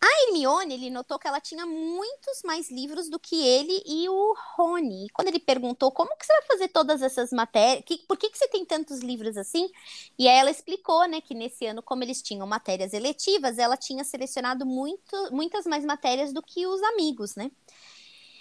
A 0.02 0.24
Hermione, 0.24 0.76
ele 0.76 0.90
notou 0.90 1.20
que 1.20 1.28
ela 1.28 1.42
tinha 1.42 1.66
muitos 1.66 2.42
mais 2.46 2.72
livros 2.72 3.10
do 3.10 3.20
que 3.20 3.36
ele 3.36 3.84
e 3.86 4.08
o 4.08 4.34
Rony. 4.56 5.10
Quando 5.10 5.28
ele 5.28 5.40
perguntou 5.40 5.92
como 5.92 6.16
que 6.16 6.26
você 6.26 6.32
vai 6.32 6.44
fazer 6.44 6.70
todas 6.70 7.02
essas 7.02 7.32
matérias, 7.32 7.84
que, 7.86 7.98
por 8.08 8.16
que, 8.16 8.30
que 8.30 8.38
você 8.38 8.48
tem 8.48 8.64
tantos 8.64 9.00
livros 9.00 9.36
assim? 9.36 9.70
E 10.18 10.26
aí 10.26 10.38
ela 10.38 10.52
explicou, 10.52 11.06
né, 11.06 11.20
que 11.20 11.34
nesse 11.34 11.66
ano, 11.66 11.84
como 11.84 12.02
eles 12.02 12.22
tinham 12.22 12.48
matérias 12.48 12.94
eletivas, 12.94 13.58
ela 13.58 13.76
tinha 13.76 14.06
selecionado 14.06 14.66
muito, 14.66 15.34
muitas 15.34 15.66
mais 15.66 15.84
matérias 15.84 16.32
do 16.32 16.42
que 16.42 16.66
os 16.66 16.82
amigos, 16.82 17.36
né? 17.36 17.52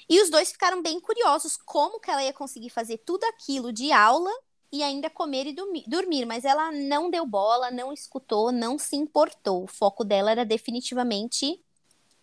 E 0.08 0.20
os 0.22 0.30
dois 0.30 0.50
ficaram 0.50 0.82
bem 0.82 1.00
curiosos 1.00 1.56
como 1.56 2.00
que 2.00 2.10
ela 2.10 2.24
ia 2.24 2.32
conseguir 2.32 2.70
fazer 2.70 2.98
tudo 2.98 3.24
aquilo 3.24 3.72
de 3.72 3.92
aula 3.92 4.30
e 4.72 4.82
ainda 4.82 5.08
comer 5.08 5.46
e 5.46 5.54
dormir, 5.86 6.26
mas 6.26 6.44
ela 6.44 6.70
não 6.72 7.10
deu 7.10 7.26
bola, 7.26 7.70
não 7.70 7.92
escutou, 7.92 8.52
não 8.52 8.78
se 8.78 8.96
importou. 8.96 9.64
O 9.64 9.68
foco 9.68 10.04
dela 10.04 10.30
era 10.30 10.44
definitivamente 10.44 11.62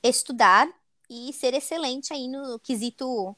estudar 0.03 0.67
e 1.09 1.33
ser 1.33 1.53
excelente 1.53 2.13
aí 2.13 2.27
no 2.27 2.59
quesito 2.59 3.35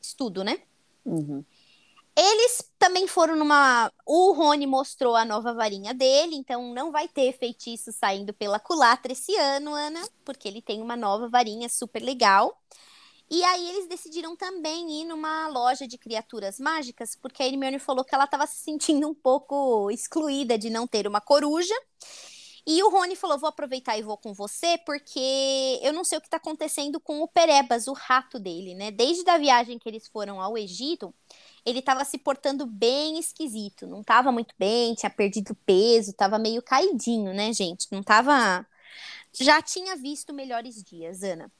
estudo, 0.00 0.44
né? 0.44 0.60
Uhum. 1.04 1.44
Eles 2.16 2.70
também 2.78 3.08
foram 3.08 3.34
numa. 3.34 3.90
O 4.06 4.32
Rony 4.32 4.66
mostrou 4.66 5.16
a 5.16 5.24
nova 5.24 5.52
varinha 5.52 5.92
dele, 5.92 6.36
então 6.36 6.72
não 6.72 6.92
vai 6.92 7.08
ter 7.08 7.36
feitiço 7.36 7.90
saindo 7.90 8.32
pela 8.32 8.60
culatra 8.60 9.12
esse 9.12 9.34
ano, 9.36 9.74
Ana, 9.74 10.00
porque 10.24 10.46
ele 10.46 10.62
tem 10.62 10.80
uma 10.80 10.96
nova 10.96 11.28
varinha 11.28 11.68
super 11.68 12.00
legal. 12.00 12.56
E 13.34 13.42
aí 13.42 13.68
eles 13.68 13.88
decidiram 13.88 14.36
também 14.36 15.00
ir 15.00 15.04
numa 15.06 15.48
loja 15.48 15.88
de 15.88 15.98
criaturas 15.98 16.60
mágicas, 16.60 17.16
porque 17.16 17.42
a 17.42 17.46
Hermione 17.48 17.80
falou 17.80 18.04
que 18.04 18.14
ela 18.14 18.26
estava 18.26 18.46
se 18.46 18.58
sentindo 18.62 19.08
um 19.08 19.12
pouco 19.12 19.90
excluída 19.90 20.56
de 20.56 20.70
não 20.70 20.86
ter 20.86 21.04
uma 21.08 21.20
coruja. 21.20 21.74
E 22.64 22.80
o 22.84 22.90
Rony 22.90 23.16
falou: 23.16 23.36
vou 23.36 23.48
aproveitar 23.48 23.98
e 23.98 24.02
vou 24.02 24.16
com 24.16 24.32
você, 24.32 24.78
porque 24.86 25.80
eu 25.82 25.92
não 25.92 26.04
sei 26.04 26.18
o 26.18 26.20
que 26.20 26.28
está 26.28 26.36
acontecendo 26.36 27.00
com 27.00 27.22
o 27.22 27.26
Perebas, 27.26 27.88
o 27.88 27.92
rato 27.92 28.38
dele, 28.38 28.72
né? 28.72 28.92
Desde 28.92 29.28
a 29.28 29.36
viagem 29.36 29.80
que 29.80 29.88
eles 29.88 30.06
foram 30.06 30.40
ao 30.40 30.56
Egito, 30.56 31.12
ele 31.66 31.80
estava 31.80 32.04
se 32.04 32.18
portando 32.18 32.64
bem 32.64 33.18
esquisito, 33.18 33.84
não 33.84 34.02
estava 34.02 34.30
muito 34.30 34.54
bem, 34.56 34.94
tinha 34.94 35.10
perdido 35.10 35.56
peso, 35.66 36.12
estava 36.12 36.38
meio 36.38 36.62
caidinho, 36.62 37.34
né, 37.34 37.52
gente? 37.52 37.88
Não 37.90 37.98
estava. 37.98 38.64
Já 39.32 39.60
tinha 39.60 39.96
visto 39.96 40.32
melhores 40.32 40.84
dias, 40.84 41.24
Ana. 41.24 41.50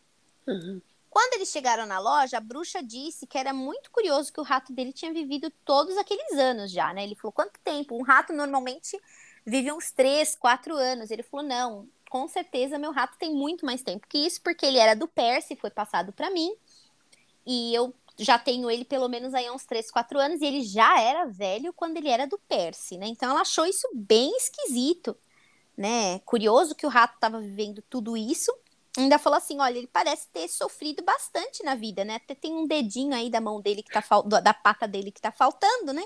Uhum. 0.46 0.80
Quando 1.14 1.34
eles 1.34 1.50
chegaram 1.50 1.86
na 1.86 2.00
loja, 2.00 2.38
a 2.38 2.40
bruxa 2.40 2.82
disse 2.82 3.24
que 3.24 3.38
era 3.38 3.54
muito 3.54 3.88
curioso 3.92 4.32
que 4.32 4.40
o 4.40 4.42
rato 4.42 4.72
dele 4.72 4.92
tinha 4.92 5.12
vivido 5.12 5.48
todos 5.64 5.96
aqueles 5.96 6.32
anos 6.36 6.72
já, 6.72 6.92
né? 6.92 7.04
Ele 7.04 7.14
falou: 7.14 7.30
quanto 7.30 7.60
tempo? 7.60 7.96
Um 7.96 8.02
rato 8.02 8.32
normalmente 8.32 9.00
vive 9.46 9.70
uns 9.70 9.92
três, 9.92 10.34
quatro 10.34 10.74
anos. 10.74 11.12
Ele 11.12 11.22
falou: 11.22 11.46
não, 11.46 11.88
com 12.10 12.26
certeza 12.26 12.80
meu 12.80 12.90
rato 12.90 13.16
tem 13.16 13.32
muito 13.32 13.64
mais 13.64 13.80
tempo 13.80 14.08
que 14.08 14.18
isso, 14.18 14.42
porque 14.42 14.66
ele 14.66 14.76
era 14.76 14.96
do 14.96 15.06
Percy, 15.06 15.54
foi 15.54 15.70
passado 15.70 16.12
para 16.12 16.32
mim. 16.32 16.52
E 17.46 17.72
eu 17.72 17.94
já 18.18 18.36
tenho 18.36 18.68
ele 18.68 18.84
pelo 18.84 19.08
menos 19.08 19.34
aí 19.34 19.46
há 19.46 19.52
uns 19.52 19.64
3, 19.64 19.92
4 19.92 20.18
anos, 20.18 20.40
e 20.40 20.44
ele 20.44 20.64
já 20.64 21.00
era 21.00 21.26
velho 21.26 21.72
quando 21.72 21.96
ele 21.96 22.08
era 22.08 22.26
do 22.26 22.38
Percy, 22.48 22.98
né? 22.98 23.06
Então 23.06 23.30
ela 23.30 23.42
achou 23.42 23.64
isso 23.64 23.88
bem 23.94 24.36
esquisito, 24.36 25.16
né? 25.76 26.18
Curioso 26.24 26.74
que 26.74 26.86
o 26.86 26.90
rato 26.90 27.14
estava 27.14 27.40
vivendo 27.40 27.84
tudo 27.88 28.16
isso. 28.16 28.52
Ainda 28.96 29.18
falou 29.18 29.36
assim: 29.36 29.60
olha, 29.60 29.78
ele 29.78 29.86
parece 29.86 30.28
ter 30.28 30.48
sofrido 30.48 31.02
bastante 31.02 31.62
na 31.64 31.74
vida, 31.74 32.04
né? 32.04 32.16
Até 32.16 32.34
tem 32.34 32.54
um 32.54 32.66
dedinho 32.66 33.14
aí 33.14 33.28
da 33.28 33.40
mão 33.40 33.60
dele 33.60 33.82
que 33.82 33.92
tá 33.92 34.02
da 34.40 34.54
pata 34.54 34.86
dele 34.86 35.10
que 35.10 35.20
tá 35.20 35.32
faltando, 35.32 35.92
né? 35.92 36.04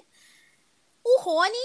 O 1.04 1.20
Rony 1.20 1.56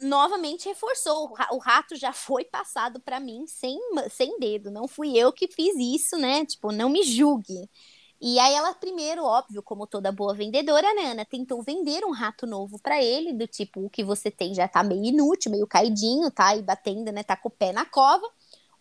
novamente 0.00 0.68
reforçou. 0.68 1.32
O 1.50 1.58
rato 1.58 1.96
já 1.96 2.12
foi 2.12 2.44
passado 2.44 3.00
para 3.00 3.20
mim 3.20 3.46
sem, 3.46 3.78
sem 4.10 4.38
dedo. 4.38 4.70
Não 4.70 4.88
fui 4.88 5.16
eu 5.16 5.32
que 5.32 5.48
fiz 5.48 5.74
isso, 5.76 6.16
né? 6.16 6.44
Tipo, 6.44 6.72
não 6.72 6.88
me 6.88 7.02
julgue. 7.02 7.68
E 8.24 8.38
aí 8.38 8.54
ela 8.54 8.72
primeiro, 8.72 9.24
óbvio, 9.24 9.60
como 9.64 9.84
toda 9.84 10.12
boa 10.12 10.32
vendedora, 10.32 10.94
né, 10.94 11.10
Ana, 11.10 11.24
tentou 11.24 11.60
vender 11.60 12.04
um 12.04 12.12
rato 12.12 12.46
novo 12.46 12.78
para 12.78 13.02
ele, 13.02 13.32
do 13.32 13.48
tipo, 13.48 13.84
o 13.84 13.90
que 13.90 14.04
você 14.04 14.30
tem 14.30 14.54
já 14.54 14.68
tá 14.68 14.80
meio 14.84 15.04
inútil, 15.04 15.50
meio 15.50 15.66
caidinho, 15.66 16.30
tá 16.30 16.50
aí 16.50 16.62
batendo, 16.62 17.10
né, 17.10 17.24
tá 17.24 17.36
com 17.36 17.48
o 17.48 17.50
pé 17.50 17.72
na 17.72 17.84
cova. 17.84 18.24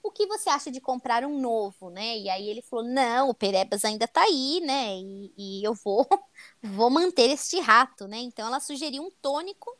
O 0.04 0.12
que 0.12 0.26
você 0.26 0.50
acha 0.50 0.72
de 0.72 0.82
comprar 0.82 1.24
um 1.24 1.40
novo, 1.40 1.90
né? 1.90 2.18
E 2.18 2.30
aí 2.30 2.50
ele 2.50 2.62
falou: 2.62 2.86
"Não, 2.86 3.30
o 3.30 3.34
Perebas 3.34 3.86
ainda 3.86 4.08
tá 4.08 4.22
aí, 4.24 4.60
né? 4.62 4.96
E, 4.98 5.34
e 5.38 5.64
eu 5.64 5.74
vou 5.74 6.08
vou 6.62 6.90
manter 6.90 7.30
este 7.30 7.60
rato, 7.60 8.08
né?" 8.08 8.18
Então 8.18 8.48
ela 8.48 8.60
sugeriu 8.60 9.04
um 9.04 9.12
tônico 9.22 9.76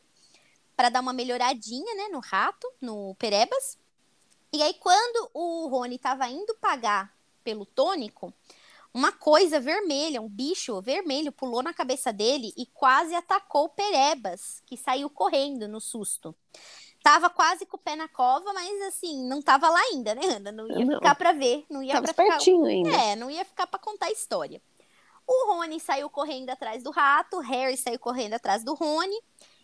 para 0.76 0.88
dar 0.88 1.00
uma 1.00 1.12
melhoradinha, 1.12 1.94
né, 1.94 2.08
no 2.08 2.20
rato, 2.20 2.66
no 2.80 3.14
Perebas. 3.16 3.78
E 4.52 4.62
aí 4.62 4.74
quando 4.74 5.30
o 5.34 5.68
Rony 5.68 5.98
tava 5.98 6.28
indo 6.28 6.54
pagar 6.60 7.14
pelo 7.44 7.66
tônico, 7.66 8.32
uma 8.94 9.10
coisa 9.10 9.58
vermelha, 9.58 10.20
um 10.20 10.28
bicho 10.28 10.80
vermelho 10.82 11.32
pulou 11.32 11.62
na 11.62 11.72
cabeça 11.72 12.12
dele 12.12 12.52
e 12.56 12.66
quase 12.66 13.14
atacou 13.14 13.64
o 13.64 13.68
Perebas, 13.70 14.62
que 14.66 14.76
saiu 14.76 15.08
correndo 15.08 15.66
no 15.66 15.80
susto. 15.80 16.34
Tava 17.02 17.28
quase 17.28 17.66
com 17.66 17.76
o 17.76 17.80
pé 17.80 17.96
na 17.96 18.06
cova, 18.06 18.52
mas 18.52 18.82
assim, 18.82 19.26
não 19.26 19.42
tava 19.42 19.68
lá 19.68 19.80
ainda, 19.80 20.14
né, 20.14 20.22
Ana? 20.36 20.52
Não 20.52 20.68
ia 20.68 20.84
não. 20.84 20.94
ficar 20.94 21.14
para 21.16 21.32
ver, 21.32 21.64
não 21.68 21.82
ia 21.82 21.94
tava 21.94 22.14
pra 22.14 22.26
pertinho 22.26 22.64
ficar... 22.64 22.68
ainda. 22.68 22.90
É, 22.90 23.16
não 23.16 23.30
ia 23.30 23.44
ficar 23.44 23.66
para 23.66 23.78
contar 23.78 24.06
a 24.06 24.12
história. 24.12 24.62
O 25.26 25.52
Rony 25.52 25.80
saiu 25.80 26.08
correndo 26.08 26.50
atrás 26.50 26.82
do 26.82 26.90
rato, 26.90 27.38
o 27.38 27.40
Harry 27.40 27.76
saiu 27.76 27.98
correndo 27.98 28.34
atrás 28.34 28.62
do 28.62 28.74
Rony. 28.74 29.18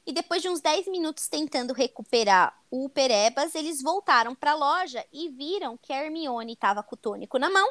E 0.07 0.13
depois 0.13 0.41
de 0.41 0.49
uns 0.49 0.61
10 0.61 0.89
minutos 0.89 1.29
tentando 1.29 1.75
recuperar 1.75 2.59
o 2.71 2.89
Perebas, 2.89 3.55
eles 3.55 3.83
voltaram 3.83 4.35
para 4.35 4.53
a 4.53 4.57
loja 4.57 5.05
e 5.13 5.29
viram 5.29 5.77
que 5.77 5.93
a 5.93 6.03
Hermione 6.03 6.55
estava 6.55 6.83
com 6.83 6.95
o 6.95 6.99
tônico 6.99 7.39
na 7.39 7.51
mão 7.51 7.71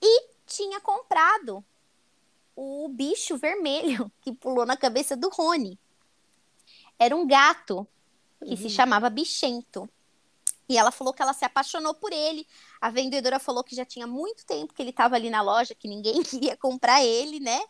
e 0.00 0.28
tinha 0.46 0.80
comprado 0.80 1.64
o 2.54 2.88
bicho 2.88 3.38
vermelho 3.38 4.12
que 4.20 4.32
pulou 4.32 4.66
na 4.66 4.76
cabeça 4.76 5.16
do 5.16 5.30
Rony. 5.30 5.78
Era 6.98 7.16
um 7.16 7.26
gato 7.26 7.86
que 8.44 8.50
uhum. 8.50 8.56
se 8.56 8.70
chamava 8.70 9.10
Bichento. 9.10 9.88
E 10.68 10.78
ela 10.78 10.90
falou 10.90 11.12
que 11.12 11.20
ela 11.20 11.32
se 11.32 11.44
apaixonou 11.44 11.94
por 11.94 12.12
ele. 12.12 12.46
A 12.80 12.90
vendedora 12.90 13.38
falou 13.38 13.62
que 13.62 13.74
já 13.74 13.84
tinha 13.84 14.06
muito 14.06 14.46
tempo 14.46 14.72
que 14.72 14.82
ele 14.82 14.90
estava 14.90 15.16
ali 15.16 15.28
na 15.28 15.42
loja, 15.42 15.74
que 15.74 15.88
ninguém 15.88 16.22
queria 16.24 16.56
comprar 16.56 17.04
ele, 17.04 17.40
né? 17.40 17.60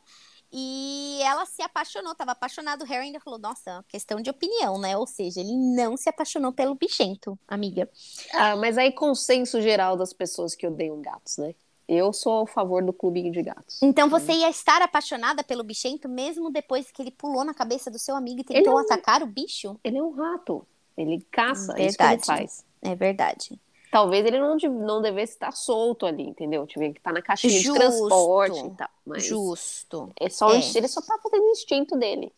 E 0.55 1.19
ela 1.23 1.47
se 1.47 1.63
apaixonou, 1.63 2.13
estava 2.13 2.33
apaixonado. 2.33 2.83
O 2.83 2.85
Harry 2.85 3.07
ainda 3.07 3.19
falou: 3.19 3.39
Nossa, 3.39 3.83
questão 3.89 4.21
de 4.21 4.29
opinião, 4.29 4.79
né? 4.79 4.97
Ou 4.97 5.07
seja, 5.07 5.41
ele 5.41 5.57
não 5.57 5.97
se 5.97 6.11
apaixonou 6.11 6.53
pelo 6.53 6.75
bichento, 6.75 7.39
amiga. 7.49 7.89
Ah, 8.35 8.55
mas 8.57 8.77
aí 8.77 8.93
consenso 8.93 9.63
geral 9.63 9.97
das 9.97 10.13
pessoas 10.13 10.55
que 10.55 10.67
odeiam 10.67 11.01
gatos, 11.01 11.39
né? 11.39 11.55
Eu 11.89 12.13
sou 12.13 12.43
a 12.43 12.47
favor 12.47 12.85
do 12.85 12.93
clube 12.93 13.31
de 13.31 13.43
gatos. 13.43 13.83
Então 13.83 14.09
você 14.09 14.33
ia 14.33 14.49
estar 14.49 14.81
apaixonada 14.83 15.43
pelo 15.43 15.65
bichento 15.65 16.09
mesmo 16.09 16.51
depois 16.51 16.91
que 16.91 17.03
ele 17.03 17.11
pulou 17.11 17.45
na 17.45 17.53
cabeça 17.53 17.91
do 17.91 17.99
seu 17.99 18.15
amigo 18.15 18.41
e 18.41 18.45
tentou 18.45 18.75
é 18.75 18.77
um... 18.77 18.79
atacar 18.79 19.23
o 19.23 19.27
bicho? 19.27 19.79
Ele 19.83 19.99
é 19.99 20.03
um 20.03 20.13
rato. 20.13 20.67
Ele 20.97 21.27
caça, 21.31 21.75
verdade. 21.75 21.87
isso 21.87 21.97
que 21.97 22.05
ele 22.05 22.23
faz. 22.25 22.65
É 22.83 22.95
verdade. 22.95 23.61
Talvez 23.93 24.25
ele 24.25 24.39
não, 24.39 24.57
não 24.57 25.03
devesse 25.03 25.35
estar 25.35 25.53
solto 25.53 26.07
ali, 26.07 26.23
entendeu? 26.23 26.67
Tive 26.67 26.93
que 26.95 26.99
estar 26.99 27.13
na 27.13 27.21
caixinha 27.21 27.61
Justo. 27.61 27.73
de 27.75 27.79
transporte 27.79 28.59
e 28.59 28.71
tal. 28.71 28.89
Mas 29.05 29.25
Justo. 29.25 30.11
É 30.19 30.31
só, 30.31 30.51
é. 30.51 30.61
Ele 30.75 30.89
só 30.89 31.03
tá 31.03 31.19
fazendo 31.23 31.45
o 31.45 31.51
instinto 31.51 31.95
dele. 31.99 32.33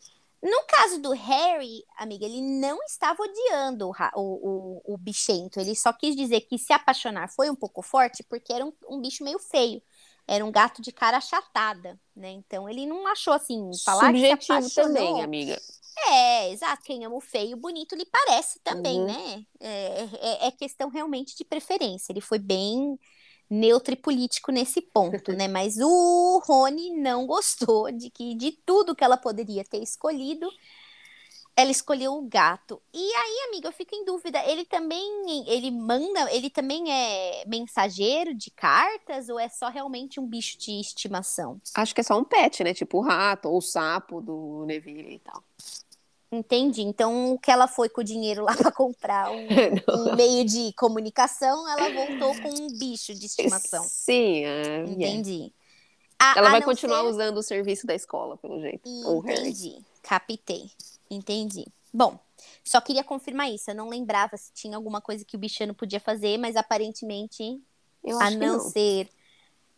No 0.45 0.63
caso 0.67 0.99
do 0.99 1.11
Harry, 1.11 1.83
amiga, 1.97 2.23
ele 2.23 2.39
não 2.39 2.77
estava 2.83 3.23
odiando 3.23 3.89
o, 4.13 4.21
o, 4.21 4.93
o, 4.93 4.95
bichento. 4.95 5.59
Ele 5.59 5.75
só 5.75 5.91
quis 5.91 6.15
dizer 6.15 6.41
que 6.41 6.59
se 6.59 6.71
apaixonar 6.71 7.27
foi 7.29 7.49
um 7.49 7.55
pouco 7.55 7.81
forte 7.81 8.23
porque 8.23 8.53
era 8.53 8.63
um, 8.63 8.71
um 8.87 9.01
bicho 9.01 9.23
meio 9.23 9.39
feio. 9.39 9.81
Era 10.27 10.45
um 10.45 10.51
gato 10.51 10.83
de 10.83 10.91
cara 10.91 11.17
achatada, 11.17 11.99
né? 12.15 12.29
Então 12.29 12.69
ele 12.69 12.85
não 12.85 13.07
achou 13.07 13.33
assim, 13.33 13.71
falar 13.83 14.05
Subjetivo 14.05 14.37
que 14.37 14.45
se 14.45 14.51
apaixonou. 14.51 14.93
também, 14.93 15.23
amiga. 15.23 15.59
É, 16.09 16.51
exato. 16.51 16.83
Quem 16.83 17.03
ama 17.03 17.15
o 17.15 17.21
feio, 17.21 17.57
bonito 17.57 17.95
lhe 17.95 18.05
parece 18.05 18.59
também, 18.59 18.99
uhum. 18.99 19.07
né? 19.07 19.45
É, 19.59 20.03
é, 20.21 20.47
é, 20.47 20.51
questão 20.51 20.89
realmente 20.89 21.35
de 21.35 21.43
preferência. 21.43 22.13
Ele 22.13 22.21
foi 22.21 22.37
bem 22.37 22.99
neutro 23.49 23.93
e 23.93 23.97
político 23.97 24.51
nesse 24.51 24.81
ponto, 24.81 25.31
né? 25.33 25.47
Mas 25.47 25.77
o 25.79 26.41
Rony 26.45 26.91
não 26.91 27.25
gostou 27.25 27.91
de 27.91 28.09
que 28.09 28.35
de 28.35 28.51
tudo 28.65 28.95
que 28.95 29.03
ela 29.03 29.17
poderia 29.17 29.63
ter 29.63 29.81
escolhido, 29.81 30.49
ela 31.55 31.71
escolheu 31.71 32.13
o 32.13 32.27
gato. 32.27 32.81
E 32.93 32.99
aí, 32.99 33.47
amiga, 33.47 33.69
eu 33.69 33.71
fico 33.71 33.95
em 33.95 34.03
dúvida. 34.03 34.43
Ele 34.45 34.65
também, 34.65 35.47
ele 35.47 35.71
manda, 35.71 36.29
ele 36.33 36.49
também 36.49 36.91
é 36.91 37.45
mensageiro 37.47 38.33
de 38.33 38.51
cartas 38.51 39.29
ou 39.29 39.39
é 39.39 39.47
só 39.47 39.69
realmente 39.69 40.19
um 40.19 40.27
bicho 40.27 40.57
de 40.57 40.79
estimação? 40.81 41.61
Acho 41.73 41.95
que 41.95 42.01
é 42.01 42.03
só 42.03 42.19
um 42.19 42.25
pet, 42.25 42.61
né? 42.63 42.73
Tipo 42.73 42.97
o 42.97 43.01
rato 43.01 43.47
ou 43.47 43.59
o 43.59 43.61
sapo 43.61 44.19
do 44.19 44.65
Neville 44.65 45.15
e 45.15 45.19
tal. 45.19 45.41
Entendi. 46.37 46.81
Então, 46.81 47.33
o 47.33 47.39
que 47.39 47.49
ela 47.49 47.67
foi 47.67 47.89
com 47.89 48.01
o 48.01 48.03
dinheiro 48.03 48.43
lá 48.43 48.55
para 48.57 48.71
comprar 48.71 49.31
um, 49.31 49.47
um, 50.11 50.15
meio 50.15 50.45
de 50.45 50.73
comunicação, 50.73 51.67
ela 51.67 51.89
voltou 51.89 52.41
com 52.41 52.49
um 52.49 52.67
bicho 52.77 53.13
de 53.13 53.25
estimação. 53.25 53.83
Sim, 53.89 54.45
é, 54.45 54.83
entendi. 54.83 55.51
A, 56.17 56.37
ela 56.37 56.49
vai 56.49 56.61
continuar 56.61 57.01
ser... 57.01 57.07
usando 57.07 57.37
o 57.37 57.43
serviço 57.43 57.85
da 57.85 57.93
escola, 57.93 58.37
pelo 58.37 58.59
jeito. 58.59 58.87
Entendi. 58.87 59.77
Captei. 60.01 60.71
Entendi. 61.09 61.65
Bom, 61.93 62.19
só 62.63 62.79
queria 62.81 63.03
confirmar 63.03 63.51
isso. 63.51 63.69
Eu 63.69 63.75
não 63.75 63.89
lembrava 63.89 64.37
se 64.37 64.51
tinha 64.53 64.75
alguma 64.77 65.01
coisa 65.01 65.25
que 65.25 65.35
o 65.35 65.39
bichano 65.39 65.73
podia 65.73 65.99
fazer, 65.99 66.37
mas 66.37 66.55
aparentemente, 66.55 67.61
a 68.21 68.29
não, 68.31 68.53
não, 68.53 68.59
ser 68.59 69.09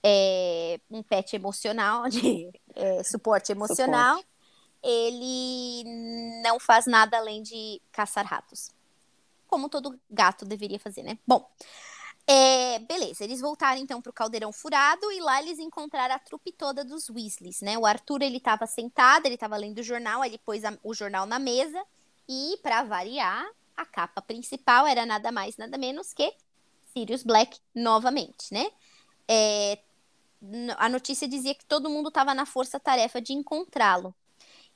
é, 0.03 0.79
um 0.89 1.01
pet 1.01 1.35
emocional, 1.35 2.07
de 2.07 2.49
é, 2.75 3.03
suporte 3.03 3.51
emocional. 3.51 4.17
Suporte 4.17 4.36
ele 4.83 5.83
não 6.43 6.59
faz 6.59 6.85
nada 6.85 7.17
além 7.17 7.41
de 7.41 7.81
caçar 7.91 8.25
ratos. 8.25 8.69
Como 9.47 9.69
todo 9.69 9.99
gato 10.09 10.45
deveria 10.45 10.79
fazer, 10.79 11.03
né? 11.03 11.17
Bom, 11.25 11.49
É, 12.29 12.79
beleza, 12.79 13.23
eles 13.23 13.39
voltaram 13.39 13.79
então 13.79 14.01
para 14.01 14.09
o 14.09 14.13
caldeirão 14.13 14.51
furado 14.51 15.09
e 15.13 15.21
lá 15.21 15.41
eles 15.41 15.59
encontraram 15.59 16.13
a 16.13 16.19
trupe 16.19 16.51
toda 16.51 16.83
dos 16.83 17.09
Weasleys, 17.09 17.61
né? 17.61 17.77
O 17.77 17.85
Arthur 17.85 18.21
ele 18.21 18.35
estava 18.37 18.67
sentado, 18.67 19.25
ele 19.25 19.35
estava 19.35 19.55
lendo 19.55 19.79
o 19.79 19.83
jornal, 19.83 20.25
ele 20.25 20.37
pôs 20.37 20.65
a, 20.65 20.77
o 20.83 20.93
jornal 20.93 21.25
na 21.25 21.39
mesa 21.39 21.81
e 22.27 22.57
para 22.61 22.83
variar, 22.83 23.49
a 23.77 23.85
capa 23.85 24.21
principal 24.21 24.85
era 24.85 25.05
nada 25.05 25.31
mais 25.31 25.55
nada 25.55 25.77
menos 25.77 26.13
que 26.13 26.33
Sirius 26.93 27.23
Black 27.23 27.59
novamente, 27.73 28.53
né? 28.53 28.69
É, 29.25 29.79
a 30.77 30.89
notícia 30.89 31.27
dizia 31.27 31.55
que 31.55 31.65
todo 31.65 31.89
mundo 31.89 32.09
estava 32.09 32.33
na 32.33 32.45
força-tarefa 32.45 33.21
de 33.21 33.33
encontrá-lo. 33.33 34.13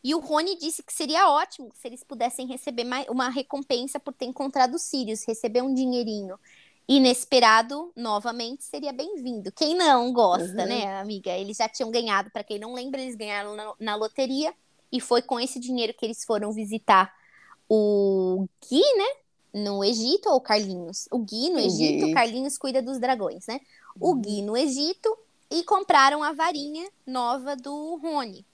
E 0.03 0.15
o 0.15 0.20
Rony 0.20 0.58
disse 0.58 0.81
que 0.81 0.93
seria 0.93 1.29
ótimo 1.29 1.72
se 1.75 1.88
eles 1.88 2.03
pudessem 2.03 2.48
receber 2.48 2.86
uma 3.10 3.29
recompensa 3.29 4.00
por 4.00 4.13
ter 4.13 4.25
encontrado 4.25 4.75
o 4.75 4.79
Sirius, 4.79 5.24
receber 5.27 5.62
um 5.62 5.74
dinheirinho 5.74 6.39
inesperado 6.88 7.91
novamente 7.96 8.63
seria 8.63 8.91
bem-vindo. 8.91 9.51
Quem 9.51 9.75
não 9.75 10.12
gosta, 10.12 10.62
uhum. 10.62 10.67
né, 10.67 11.00
amiga? 11.00 11.31
Eles 11.31 11.58
já 11.58 11.70
tinham 11.70 11.91
ganhado, 11.91 12.29
para 12.31 12.43
quem 12.43 12.60
não 12.60 12.74
lembra, 12.74 13.00
eles 13.00 13.15
ganharam 13.15 13.55
na, 13.55 13.74
na, 13.79 13.96
loteria 13.96 14.53
e 14.91 15.00
foi 15.00 15.22
com 15.22 15.39
esse 15.39 15.60
dinheiro 15.60 15.93
que 15.93 16.05
eles 16.05 16.25
foram 16.25 16.51
visitar 16.51 17.13
o 17.70 18.46
Gui, 18.67 18.81
né? 18.98 19.62
No 19.63 19.84
Egito 19.84 20.29
ou 20.29 20.41
Carlinhos? 20.41 21.08
O 21.12 21.20
Gui 21.20 21.50
no 21.50 21.60
Egito, 21.60 22.08
Gui. 22.08 22.13
Carlinhos 22.13 22.58
cuida 22.58 22.81
dos 22.81 23.00
dragões, 23.00 23.46
né? 23.48 23.62
O 24.00 24.10
uhum. 24.10 24.22
Gui 24.22 24.41
no 24.41 24.58
Egito 24.58 25.17
e 25.50 25.63
compraram 25.63 26.24
a 26.24 26.34
varinha 26.34 26.89
nova 27.05 27.55
do 27.55 27.98
Rony, 27.98 28.46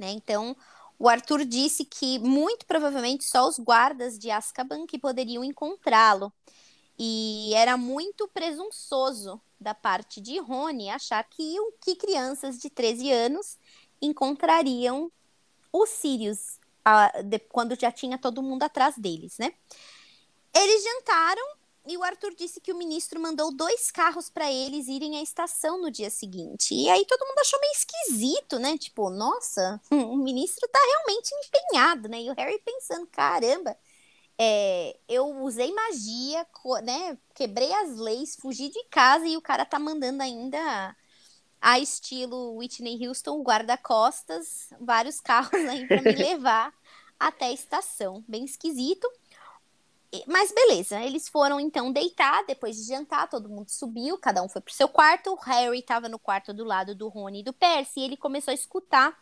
né? 0.00 0.10
Então, 0.10 0.56
o 0.98 1.08
Arthur 1.08 1.44
disse 1.44 1.84
que 1.84 2.18
muito 2.18 2.66
provavelmente 2.66 3.24
só 3.24 3.46
os 3.46 3.58
guardas 3.58 4.18
de 4.18 4.30
Azkaban 4.30 4.86
que 4.86 4.98
poderiam 4.98 5.44
encontrá-lo. 5.44 6.32
E 6.98 7.52
era 7.54 7.76
muito 7.76 8.26
presunçoso 8.28 9.40
da 9.60 9.74
parte 9.74 10.20
de 10.20 10.38
Rony 10.38 10.90
achar 10.90 11.22
que, 11.24 11.54
que 11.80 11.94
crianças 11.94 12.58
de 12.58 12.68
13 12.68 13.12
anos 13.12 13.58
encontrariam 14.02 15.10
os 15.72 15.88
Sirius 15.90 16.58
a, 16.84 17.22
de, 17.22 17.38
quando 17.38 17.78
já 17.78 17.92
tinha 17.92 18.18
todo 18.18 18.42
mundo 18.42 18.62
atrás 18.62 18.96
deles, 18.96 19.38
né? 19.38 19.52
Eles 20.54 20.82
jantaram 20.82 21.59
e 21.86 21.96
o 21.96 22.02
Arthur 22.02 22.34
disse 22.34 22.60
que 22.60 22.72
o 22.72 22.76
ministro 22.76 23.18
mandou 23.18 23.54
dois 23.54 23.90
carros 23.90 24.28
para 24.28 24.50
eles 24.50 24.86
irem 24.86 25.18
à 25.18 25.22
estação 25.22 25.80
no 25.80 25.90
dia 25.90 26.10
seguinte. 26.10 26.74
E 26.74 26.88
aí 26.90 27.06
todo 27.06 27.26
mundo 27.26 27.38
achou 27.38 27.58
meio 27.60 27.72
esquisito, 27.72 28.58
né? 28.58 28.76
Tipo, 28.76 29.08
nossa, 29.08 29.80
o 29.90 30.16
ministro 30.16 30.68
tá 30.68 30.78
realmente 30.78 31.30
empenhado, 31.46 32.08
né? 32.08 32.22
E 32.22 32.30
o 32.30 32.34
Harry 32.34 32.60
pensando, 32.64 33.06
caramba, 33.06 33.76
é, 34.38 34.96
eu 35.08 35.26
usei 35.42 35.72
magia, 35.72 36.46
né? 36.82 37.18
Quebrei 37.34 37.72
as 37.72 37.96
leis, 37.96 38.36
fugi 38.36 38.68
de 38.68 38.84
casa 38.84 39.26
e 39.26 39.36
o 39.36 39.42
cara 39.42 39.64
tá 39.64 39.78
mandando 39.78 40.22
ainda 40.22 40.96
a 41.60 41.78
estilo 41.78 42.56
Whitney 42.56 43.06
Houston, 43.06 43.42
guarda-costas, 43.42 44.70
vários 44.80 45.20
carros 45.20 45.52
aí 45.68 45.86
para 45.86 46.02
me 46.02 46.12
levar 46.16 46.72
até 47.18 47.46
a 47.46 47.52
estação. 47.52 48.24
Bem 48.26 48.44
esquisito. 48.44 49.06
Mas 50.26 50.52
beleza, 50.52 51.00
eles 51.02 51.28
foram 51.28 51.60
então 51.60 51.92
deitar 51.92 52.44
depois 52.44 52.76
de 52.76 52.82
jantar, 52.82 53.28
todo 53.28 53.48
mundo 53.48 53.70
subiu, 53.70 54.18
cada 54.18 54.42
um 54.42 54.48
foi 54.48 54.60
pro 54.60 54.74
seu 54.74 54.88
quarto. 54.88 55.32
O 55.32 55.36
Harry 55.36 55.78
estava 55.78 56.08
no 56.08 56.18
quarto 56.18 56.52
do 56.52 56.64
lado 56.64 56.94
do 56.94 57.08
Rony 57.08 57.40
e 57.40 57.44
do 57.44 57.52
Percy 57.52 58.00
e 58.00 58.04
ele 58.04 58.16
começou 58.16 58.50
a 58.50 58.54
escutar 58.54 59.16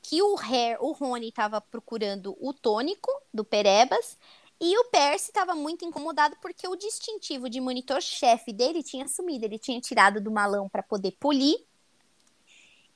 que 0.00 0.22
o, 0.22 0.34
Harry, 0.36 0.78
o 0.80 0.92
Rony 0.92 1.28
estava 1.28 1.60
procurando 1.60 2.36
o 2.40 2.54
tônico 2.54 3.10
do 3.32 3.44
Perebas 3.44 4.18
e 4.60 4.78
o 4.78 4.84
Percy 4.84 5.30
estava 5.30 5.54
muito 5.54 5.84
incomodado 5.84 6.36
porque 6.40 6.66
o 6.66 6.76
distintivo 6.76 7.50
de 7.50 7.60
monitor-chefe 7.60 8.52
dele 8.52 8.82
tinha 8.82 9.06
sumido. 9.06 9.44
Ele 9.44 9.58
tinha 9.58 9.80
tirado 9.80 10.22
do 10.22 10.30
malão 10.30 10.70
para 10.70 10.82
poder 10.82 11.12
polir 11.20 11.56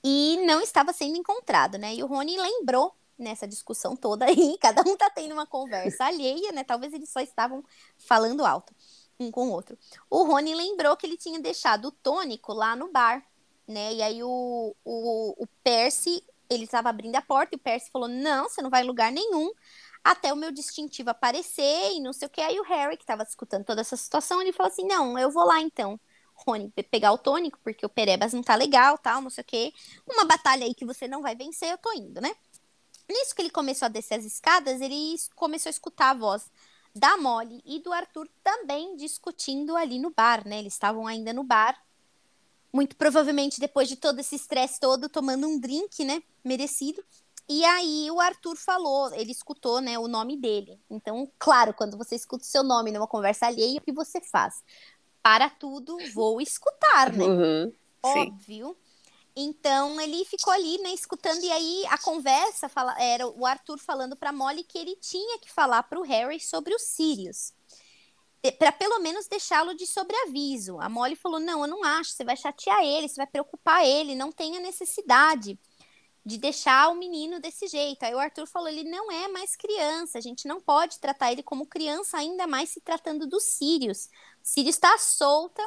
e 0.03 0.39
não 0.47 0.63
estava 0.63 0.93
sendo 0.93 1.17
encontrado, 1.17 1.77
né? 1.77 1.95
E 1.95 2.03
o 2.03 2.07
Rony 2.07 2.39
lembrou 2.39 2.95
nessa 3.19 3.47
discussão 3.47 3.97
toda 3.97 4.25
aí, 4.27 4.57
cada 4.61 4.83
um 4.83 4.97
tá 4.97 5.11
tendo 5.11 5.33
uma 5.33 5.47
conversa 5.47 6.05
alheia, 6.05 6.53
né? 6.53 6.65
Talvez 6.65 6.93
eles 6.93 7.11
só 7.11 7.21
estavam 7.21 7.65
falando 7.97 8.45
alto 8.47 8.75
um 9.21 9.31
com 9.31 9.49
o 9.49 9.53
outro. 9.53 9.77
O 10.09 10.23
Rony 10.25 10.55
lembrou 10.55 10.97
que 10.97 11.07
ele 11.07 11.17
tinha 11.17 11.41
deixado 11.41 11.89
o 11.89 11.93
tônico 11.93 12.53
lá 12.53 12.77
no 12.77 12.91
bar, 12.91 13.23
né? 13.67 13.95
E 13.95 14.03
aí 14.03 14.23
o, 14.23 14.77
o, 14.85 15.43
o 15.43 15.47
Percy, 15.63 16.23
ele 16.49 16.65
estava 16.65 16.89
abrindo 16.89 17.17
a 17.17 17.23
porta 17.23 17.55
e 17.55 17.59
o 17.59 17.61
Percy 17.61 17.91
falou: 17.91 18.09
Não, 18.09 18.49
você 18.49 18.63
não 18.63 18.71
vai 18.71 18.83
em 18.83 18.87
lugar 18.87 19.11
nenhum 19.11 19.51
até 20.05 20.33
o 20.33 20.37
meu 20.37 20.53
distintivo 20.53 21.11
aparecer 21.11 21.93
e 21.93 22.01
não 22.01 22.13
sei 22.13 22.27
o 22.27 22.31
que. 22.31 22.41
Aí 22.41 22.59
o 22.59 22.65
Harry, 22.65 22.97
que 22.97 23.03
estava 23.03 23.23
escutando 23.23 23.65
toda 23.65 23.81
essa 23.81 23.97
situação, 23.97 24.41
ele 24.41 24.53
falou 24.53 24.71
assim: 24.73 24.87
não, 24.87 25.19
eu 25.19 25.31
vou 25.31 25.45
lá 25.45 25.61
então. 25.61 26.01
Rony, 26.47 26.73
pegar 26.91 27.13
o 27.13 27.19
tônico, 27.19 27.59
porque 27.65 27.85
o 27.85 27.89
Perebas 27.89 28.33
não 28.33 28.43
tá 28.43 28.55
legal, 28.55 28.97
tal, 28.97 29.21
não 29.21 29.29
sei 29.29 29.43
o 29.43 29.45
que. 29.45 29.75
Uma 30.09 30.25
batalha 30.25 30.65
aí 30.65 30.73
que 30.75 30.87
você 30.87 31.09
não 31.09 31.21
vai 31.21 31.35
vencer, 31.35 31.73
eu 31.73 31.79
tô 31.79 31.93
indo, 31.93 32.21
né? 32.21 32.33
Nisso 33.09 33.35
que 33.35 33.43
ele 33.43 33.51
começou 33.51 33.87
a 33.87 33.89
descer 33.89 34.15
as 34.15 34.25
escadas, 34.25 34.81
ele 34.81 35.17
começou 35.35 35.69
a 35.69 35.71
escutar 35.71 36.11
a 36.11 36.15
voz 36.15 36.51
da 36.95 37.17
Molly 37.17 37.63
e 37.65 37.81
do 37.81 37.93
Arthur 37.93 38.29
também 38.43 38.97
discutindo 38.97 39.77
ali 39.77 39.99
no 39.99 40.11
bar, 40.11 40.47
né? 40.47 40.59
Eles 40.59 40.75
estavam 40.75 41.07
ainda 41.07 41.33
no 41.33 41.45
bar, 41.45 41.81
muito 42.73 42.97
provavelmente 42.97 43.61
depois 43.61 43.89
de 43.89 43.97
todo 43.97 44.19
esse 44.19 44.35
estresse 44.35 44.79
todo, 44.79 45.09
tomando 45.09 45.47
um 45.47 45.59
drink, 45.59 46.05
né? 46.05 46.23
Merecido. 46.45 47.03
E 47.49 47.65
aí 47.65 48.11
o 48.11 48.21
Arthur 48.21 48.57
falou, 48.57 49.13
ele 49.15 49.33
escutou, 49.33 49.81
né, 49.81 49.99
o 49.99 50.07
nome 50.07 50.37
dele. 50.37 50.79
Então, 50.91 51.31
claro, 51.39 51.73
quando 51.73 51.97
você 51.97 52.15
escuta 52.15 52.45
o 52.45 52.47
seu 52.47 52.63
nome 52.63 52.93
numa 52.93 53.07
conversa 53.07 53.47
alheia, 53.47 53.79
o 53.79 53.83
que 53.83 53.91
você 53.91 54.21
faz? 54.21 54.63
Para 55.23 55.49
tudo, 55.49 55.97
vou 56.13 56.43
escutar, 56.43 57.11
né? 57.11 57.25
Uhum, 57.25 57.73
Óbvio. 58.03 58.77
Então 59.41 60.01
ele 60.01 60.25
ficou 60.25 60.53
ali, 60.53 60.79
né, 60.79 60.93
escutando 60.93 61.41
e 61.45 61.53
aí 61.53 61.87
a 61.91 61.99
conversa 61.99 62.69
fala, 62.69 63.01
era 63.01 63.25
o 63.25 63.47
Arthur 63.47 63.79
falando 63.79 64.17
para 64.17 64.33
Molly 64.33 64.65
que 64.65 64.77
ele 64.77 64.97
tinha 64.97 65.39
que 65.39 65.49
falar 65.49 65.85
para 65.85 66.01
o 66.01 66.03
Harry 66.03 66.41
sobre 66.41 66.75
os 66.75 66.83
Sirius. 66.83 67.53
Para 68.59 68.73
pelo 68.73 68.99
menos 68.99 69.29
deixá-lo 69.29 69.75
de 69.75 69.87
sobreaviso. 69.87 70.81
A 70.81 70.89
Molly 70.89 71.15
falou: 71.15 71.39
"Não, 71.39 71.63
eu 71.63 71.69
não 71.69 71.85
acho, 71.85 72.11
você 72.13 72.25
vai 72.25 72.37
chatear 72.37 72.83
ele, 72.83 73.09
você 73.09 73.17
vai 73.17 73.27
preocupar 73.29 73.85
ele, 73.85 74.17
não 74.17 74.33
tenha 74.33 74.59
necessidade" 74.59 75.59
de 76.25 76.37
deixar 76.37 76.91
o 76.91 76.95
menino 76.95 77.41
desse 77.41 77.67
jeito. 77.69 78.03
Aí 78.03 78.15
o 78.15 78.19
Arthur 78.19 78.47
falou: 78.47 78.69
ele 78.69 78.85
não 78.85 79.11
é 79.11 79.29
mais 79.29 79.57
criança, 79.57 80.19
a 80.19 80.21
gente 80.21 80.47
não 80.47 80.61
pode 80.61 80.99
tratar 80.99 81.33
ele 81.33 81.43
como 81.43 81.67
criança, 81.67 82.19
ainda 82.19 82.47
mais 82.47 82.71
se 82.71 82.81
tratando 82.81 83.27
do 83.27 83.41
Sirius. 83.41 84.11
Sirius 84.43 84.77
está 84.77 84.99
solta, 84.99 85.63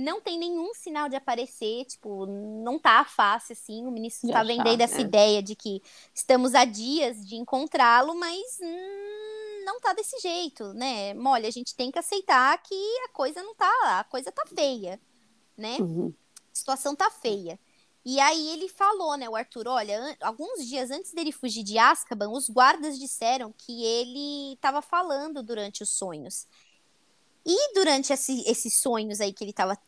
não 0.00 0.20
tem 0.20 0.38
nenhum 0.38 0.72
sinal 0.74 1.08
de 1.08 1.16
aparecer, 1.16 1.84
tipo, 1.84 2.26
não 2.26 2.78
tá 2.78 3.04
fácil 3.04 3.52
assim. 3.52 3.86
O 3.86 3.90
ministro 3.90 4.28
está 4.28 4.42
vendendo 4.42 4.80
essa 4.80 4.98
é. 4.98 5.02
ideia 5.02 5.42
de 5.42 5.54
que 5.54 5.82
estamos 6.14 6.54
a 6.54 6.64
dias 6.64 7.26
de 7.26 7.36
encontrá-lo, 7.36 8.14
mas 8.18 8.58
hum, 8.60 9.64
não 9.64 9.80
tá 9.80 9.92
desse 9.92 10.18
jeito, 10.20 10.72
né? 10.74 11.14
Olha, 11.16 11.48
a 11.48 11.52
gente 11.52 11.74
tem 11.74 11.90
que 11.90 11.98
aceitar 11.98 12.56
que 12.62 12.74
a 13.04 13.08
coisa 13.12 13.42
não 13.42 13.54
tá, 13.54 14.00
a 14.00 14.04
coisa 14.04 14.32
tá 14.32 14.44
feia, 14.46 15.00
né? 15.56 15.76
Uhum. 15.78 16.12
A 16.52 16.54
situação 16.54 16.96
tá 16.96 17.10
feia. 17.10 17.58
E 18.04 18.18
aí 18.18 18.48
ele 18.48 18.68
falou, 18.68 19.16
né, 19.16 19.28
o 19.28 19.36
Arthur, 19.36 19.68
olha, 19.68 20.16
alguns 20.22 20.66
dias 20.66 20.90
antes 20.90 21.12
dele 21.12 21.30
fugir 21.30 21.62
de 21.62 21.78
Azkaban, 21.78 22.30
os 22.30 22.48
guardas 22.48 22.98
disseram 22.98 23.52
que 23.52 23.84
ele 23.84 24.54
estava 24.54 24.80
falando 24.80 25.42
durante 25.42 25.82
os 25.82 25.90
sonhos. 25.90 26.46
E 27.44 27.74
durante 27.74 28.12
esse, 28.12 28.42
esses 28.46 28.74
sonhos 28.74 29.20
aí 29.20 29.32
que 29.32 29.42
ele 29.42 29.50
estava 29.50 29.78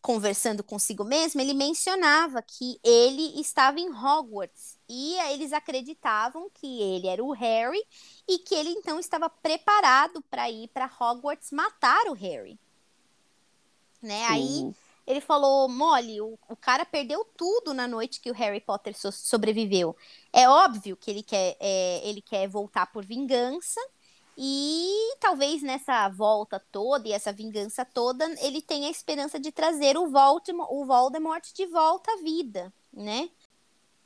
conversando 0.00 0.64
consigo 0.64 1.04
mesmo, 1.04 1.40
ele 1.40 1.52
mencionava 1.52 2.40
que 2.40 2.78
ele 2.82 3.38
estava 3.40 3.78
em 3.78 3.90
Hogwarts. 3.90 4.78
E 4.88 5.14
eles 5.32 5.52
acreditavam 5.52 6.50
que 6.54 6.80
ele 6.80 7.06
era 7.06 7.22
o 7.22 7.32
Harry 7.32 7.82
e 8.26 8.38
que 8.38 8.54
ele 8.54 8.70
então 8.70 8.98
estava 8.98 9.28
preparado 9.28 10.22
para 10.30 10.50
ir 10.50 10.68
para 10.68 10.90
Hogwarts 11.00 11.50
matar 11.50 12.06
o 12.08 12.14
Harry. 12.14 12.58
Né? 14.02 14.24
Aí 14.24 14.74
ele 15.06 15.20
falou: 15.20 15.68
Molly, 15.68 16.20
o, 16.20 16.38
o 16.48 16.56
cara 16.56 16.84
perdeu 16.84 17.24
tudo 17.36 17.74
na 17.74 17.86
noite 17.86 18.20
que 18.20 18.30
o 18.30 18.34
Harry 18.34 18.60
Potter 18.60 18.96
so 18.98 19.12
sobreviveu. 19.12 19.96
É 20.32 20.48
óbvio 20.48 20.96
que 20.96 21.10
ele 21.10 21.22
quer, 21.22 21.56
é, 21.60 22.08
ele 22.08 22.22
quer 22.22 22.48
voltar 22.48 22.86
por 22.86 23.04
vingança. 23.04 23.80
E 24.36 25.16
talvez 25.20 25.62
nessa 25.62 26.08
volta 26.08 26.58
toda 26.72 27.06
e 27.06 27.12
essa 27.12 27.32
vingança 27.32 27.84
toda, 27.84 28.24
ele 28.40 28.62
tenha 28.62 28.88
a 28.88 28.90
esperança 28.90 29.38
de 29.38 29.52
trazer 29.52 29.96
o 29.96 30.08
Voldemort, 30.08 30.68
o 30.70 30.84
Voldemort 30.84 31.52
de 31.52 31.66
volta 31.66 32.10
à 32.12 32.16
vida, 32.16 32.72
né? 32.92 33.28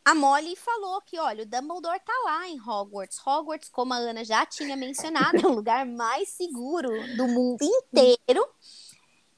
A 0.04 0.14
Molly 0.14 0.54
falou 0.54 1.00
que, 1.00 1.18
olha, 1.18 1.42
o 1.42 1.46
Dumbledore 1.46 1.98
tá 1.98 2.12
lá 2.24 2.48
em 2.48 2.60
Hogwarts. 2.60 3.18
Hogwarts, 3.26 3.68
como 3.68 3.92
a 3.92 3.96
Ana 3.96 4.24
já 4.24 4.46
tinha 4.46 4.76
mencionado, 4.76 5.36
é 5.36 5.46
o 5.48 5.52
lugar 5.52 5.84
mais 5.84 6.28
seguro 6.28 6.90
do 7.16 7.26
mundo 7.26 7.58
inteiro. 7.60 8.48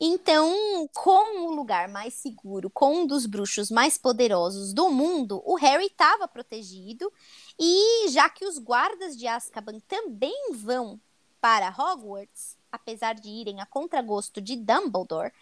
Então, 0.00 0.88
com 0.94 1.48
o 1.48 1.54
lugar 1.54 1.88
mais 1.88 2.14
seguro, 2.14 2.70
com 2.70 3.02
um 3.02 3.06
dos 3.06 3.26
bruxos 3.26 3.68
mais 3.68 3.98
poderosos 3.98 4.72
do 4.72 4.90
mundo, 4.90 5.42
o 5.44 5.56
Harry 5.56 5.86
estava 5.86 6.28
protegido. 6.28 7.12
E 7.58 8.08
já 8.10 8.28
que 8.28 8.44
os 8.44 8.58
guardas 8.58 9.16
de 9.16 9.26
Azkaban 9.26 9.80
também 9.88 10.52
vão 10.52 11.00
para 11.40 11.74
Hogwarts, 11.76 12.56
apesar 12.70 13.14
de 13.14 13.28
irem 13.28 13.60
a 13.60 13.66
contragosto 13.66 14.40
de 14.40 14.54
Dumbledore, 14.54 15.32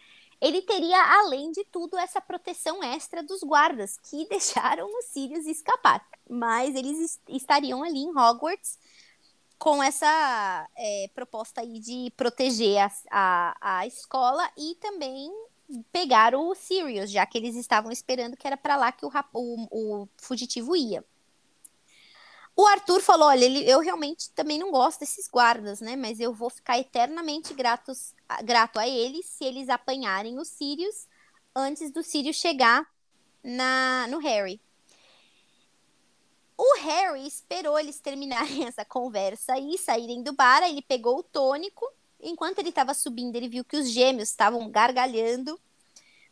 ele 0.41 0.63
teria, 0.63 1.03
além 1.19 1.51
de 1.51 1.65
tudo, 1.65 1.97
essa 1.97 2.21
proteção 2.21 2.83
extra 2.83 3.23
dos 3.23 3.43
guardas 3.43 3.99
que 3.99 4.25
deixaram 4.29 4.87
os 4.99 5.07
Sirius 5.07 5.47
escapar. 5.47 6.07
Mas 6.29 6.75
eles 6.75 7.21
estariam 7.29 7.83
ali 7.83 8.01
em 8.01 8.17
Hogwarts 8.17 8.79
com 9.59 9.83
essa 9.83 10.69
é, 10.77 11.11
proposta 11.15 11.61
aí 11.61 11.79
de 11.81 12.13
proteger 12.17 12.79
a, 12.81 12.91
a, 13.11 13.79
a 13.79 13.87
escola 13.87 14.49
e 14.57 14.75
também 14.77 15.31
pegar 15.93 16.35
o 16.35 16.55
Sirius, 16.55 17.11
já 17.11 17.27
que 17.27 17.39
eles 17.39 17.57
estavam 17.57 17.91
esperando 17.91 18.37
que 18.37 18.47
era 18.47 18.57
para 18.57 18.77
lá 18.77 18.93
que 18.93 19.05
o, 19.05 19.11
o, 19.33 20.03
o 20.03 20.09
fugitivo 20.17 20.77
ia. 20.77 21.05
O 22.55 22.67
Arthur 22.67 23.01
falou: 23.03 23.29
olha, 23.29 23.45
ele, 23.45 23.69
eu 23.69 23.81
realmente 23.81 24.31
também 24.31 24.59
não 24.59 24.71
gosto 24.71 25.01
desses 25.01 25.29
guardas, 25.29 25.81
né? 25.81 25.95
Mas 25.95 26.19
eu 26.21 26.33
vou 26.33 26.49
ficar 26.49 26.79
eternamente 26.79 27.53
gratos, 27.53 28.15
grato 28.45 28.79
a 28.79 28.89
eles 28.89 29.27
se 29.27 29.45
eles 29.45 29.69
apanharem 29.69 30.39
os 30.39 30.49
Sirius 30.49 31.07
antes 31.55 31.91
do 31.91 32.03
Sirius 32.03 32.37
chegar 32.37 32.87
na, 33.45 34.07
no 34.09 34.19
Harry. 34.19 34.61
O 36.59 36.79
Harry 36.79 37.27
esperou 37.27 37.79
eles 37.79 38.01
terminarem 38.01 38.65
essa 38.67 38.85
conversa 38.85 39.59
e 39.59 39.77
saírem 39.77 40.23
do 40.23 40.33
bar. 40.33 40.63
Ele 40.63 40.83
pegou 40.83 41.19
o 41.19 41.23
tônico. 41.23 41.87
Enquanto 42.21 42.59
ele 42.59 42.71
estava 42.71 42.95
subindo, 42.95 43.37
ele 43.37 43.49
viu 43.49 43.65
que 43.65 43.77
os 43.77 43.91
gêmeos 43.91 44.31
estavam 44.31 44.71
gargalhando, 44.71 45.61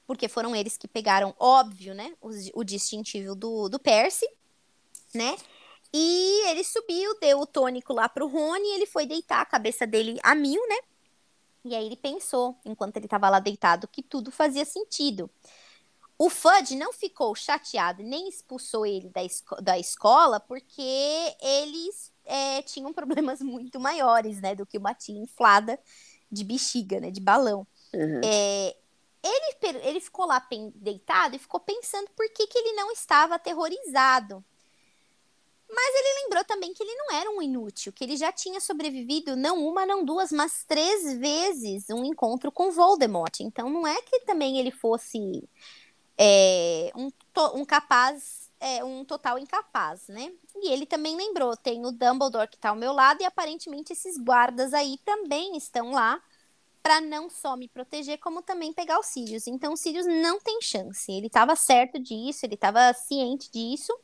porque 0.06 0.28
foram 0.28 0.56
eles 0.56 0.76
que 0.76 0.88
pegaram, 0.88 1.34
óbvio, 1.38 1.94
né? 1.94 2.14
O, 2.22 2.30
o 2.60 2.64
distintivo 2.64 3.34
do, 3.34 3.68
do 3.68 3.78
Percy, 3.78 4.26
né? 5.14 5.36
E 5.92 6.48
ele 6.48 6.64
subiu, 6.64 7.18
deu 7.20 7.40
o 7.40 7.46
tônico 7.46 7.92
lá 7.92 8.08
pro 8.08 8.26
Rony 8.26 8.66
e 8.66 8.74
ele 8.74 8.86
foi 8.86 9.06
deitar 9.06 9.42
a 9.42 9.46
cabeça 9.46 9.86
dele 9.86 10.18
a 10.22 10.34
mil, 10.34 10.60
né? 10.66 10.76
E 11.64 11.74
aí 11.74 11.86
ele 11.86 11.96
pensou, 11.96 12.58
enquanto 12.64 12.96
ele 12.96 13.06
estava 13.06 13.30
lá 13.30 13.38
deitado, 13.38 13.86
que 13.86 14.02
tudo 14.02 14.30
fazia 14.30 14.64
sentido. 14.64 15.30
O 16.16 16.30
Fudge 16.30 16.76
não 16.76 16.92
ficou 16.92 17.34
chateado 17.34 18.02
nem 18.02 18.28
expulsou 18.28 18.86
ele 18.86 19.08
da, 19.08 19.22
esco 19.24 19.60
da 19.60 19.78
escola 19.78 20.38
porque 20.38 21.36
eles 21.40 22.12
é, 22.24 22.62
tinham 22.62 22.92
problemas 22.92 23.40
muito 23.42 23.80
maiores, 23.80 24.40
né, 24.40 24.54
do 24.54 24.64
que 24.64 24.78
uma 24.78 24.94
tia 24.94 25.18
inflada 25.18 25.78
de 26.30 26.44
bexiga, 26.44 27.00
né, 27.00 27.10
de 27.10 27.20
balão. 27.20 27.66
Uhum. 27.92 28.20
É, 28.24 28.76
ele, 29.22 29.78
ele 29.82 30.00
ficou 30.00 30.26
lá 30.26 30.46
deitado 30.74 31.34
e 31.34 31.38
ficou 31.38 31.60
pensando 31.60 32.10
por 32.14 32.28
que, 32.30 32.46
que 32.46 32.58
ele 32.58 32.72
não 32.74 32.92
estava 32.92 33.34
aterrorizado. 33.34 34.44
Mas 35.68 35.94
ele 35.96 36.22
lembrou 36.22 36.44
também 36.44 36.72
que 36.72 36.82
ele 36.82 36.94
não 36.94 37.16
era 37.16 37.30
um 37.30 37.42
inútil, 37.42 37.92
que 37.92 38.04
ele 38.04 38.16
já 38.16 38.30
tinha 38.30 38.60
sobrevivido 38.60 39.34
não 39.34 39.66
uma, 39.66 39.84
não 39.84 40.04
duas, 40.04 40.30
mas 40.30 40.64
três 40.64 41.18
vezes 41.18 41.88
um 41.90 42.04
encontro 42.04 42.52
com 42.52 42.70
Voldemort. 42.70 43.40
Então 43.40 43.68
não 43.68 43.86
é 43.86 44.00
que 44.02 44.20
também 44.20 44.58
ele 44.58 44.70
fosse 44.70 45.42
é, 46.16 46.92
um, 46.94 47.10
um 47.54 47.64
capaz, 47.64 48.50
é, 48.60 48.84
um 48.84 49.04
total 49.04 49.38
incapaz, 49.38 50.08
né? 50.08 50.32
E 50.56 50.70
ele 50.72 50.86
também 50.86 51.16
lembrou, 51.16 51.56
tem 51.56 51.84
o 51.84 51.90
Dumbledore 51.90 52.48
que 52.48 52.56
está 52.56 52.70
ao 52.70 52.76
meu 52.76 52.92
lado 52.92 53.20
e 53.20 53.24
aparentemente 53.24 53.92
esses 53.92 54.16
guardas 54.18 54.72
aí 54.72 54.98
também 55.04 55.56
estão 55.56 55.92
lá 55.92 56.22
para 56.82 57.00
não 57.00 57.30
só 57.30 57.56
me 57.56 57.66
proteger, 57.66 58.18
como 58.18 58.42
também 58.42 58.72
pegar 58.72 59.00
os 59.00 59.06
Sirius. 59.06 59.46
Então 59.46 59.72
o 59.72 59.76
Sirius 59.76 60.06
não 60.06 60.38
tem 60.38 60.60
chance. 60.60 61.10
Ele 61.10 61.28
estava 61.28 61.56
certo 61.56 61.98
disso, 61.98 62.44
ele 62.44 62.54
estava 62.54 62.92
ciente 62.92 63.50
disso. 63.50 63.98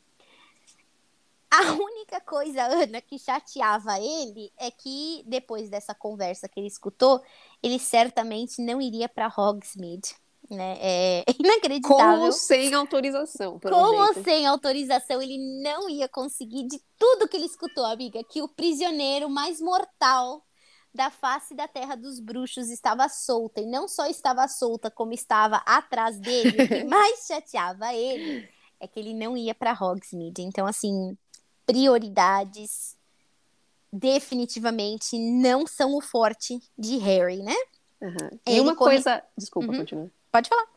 A 1.51 1.61
única 1.73 2.19
coisa, 2.21 2.63
Ana, 2.63 2.99
que 2.99 3.19
chateava 3.19 3.99
ele 3.99 4.51
é 4.57 4.71
que 4.71 5.23
depois 5.27 5.69
dessa 5.69 5.93
conversa 5.93 6.49
que 6.49 6.59
ele 6.59 6.67
escutou, 6.67 7.21
ele 7.61 7.77
certamente 7.77 8.59
não 8.61 8.81
iria 8.81 9.07
para 9.07 9.27
Hogsmeade. 9.27 10.15
Né? 10.51 10.77
É 10.81 11.23
inacreditável. 11.39 12.19
Com 12.19 12.25
ou 12.25 12.31
sem 12.33 12.73
autorização. 12.73 13.57
Com 13.57 13.69
ou 13.69 14.13
sem 14.15 14.45
autorização, 14.45 15.21
ele 15.21 15.37
não 15.63 15.89
ia 15.89 16.09
conseguir 16.09 16.67
de 16.67 16.77
tudo 16.99 17.27
que 17.27 17.37
ele 17.37 17.45
escutou, 17.45 17.85
amiga, 17.85 18.21
que 18.23 18.41
o 18.41 18.49
prisioneiro 18.49 19.29
mais 19.29 19.61
mortal 19.61 20.45
da 20.93 21.09
face 21.09 21.55
da 21.55 21.69
terra 21.69 21.95
dos 21.95 22.19
bruxos 22.19 22.69
estava 22.69 23.07
solta. 23.07 23.61
E 23.61 23.65
não 23.65 23.87
só 23.87 24.07
estava 24.07 24.45
solta, 24.49 24.91
como 24.91 25.13
estava 25.13 25.57
atrás 25.65 26.19
dele. 26.19 26.63
o 26.63 26.67
que 26.67 26.83
mais 26.83 27.25
chateava 27.25 27.93
ele 27.93 28.45
é 28.77 28.87
que 28.87 28.99
ele 28.99 29.13
não 29.13 29.37
ia 29.37 29.55
para 29.55 29.71
Hogsmeade. 29.71 30.41
Então, 30.41 30.67
assim, 30.67 31.17
prioridades 31.65 32.97
definitivamente 33.93 35.17
não 35.17 35.65
são 35.65 35.95
o 35.95 36.01
forte 36.01 36.59
de 36.77 36.97
Harry, 36.97 37.41
né? 37.41 37.55
Uhum. 38.01 38.39
E 38.45 38.59
uma 38.59 38.75
corre... 38.75 38.95
coisa. 38.95 39.23
Desculpa, 39.37 39.71
uhum. 39.71 39.77
continua. 39.77 40.11
Pode 40.31 40.49
falar. 40.49 40.67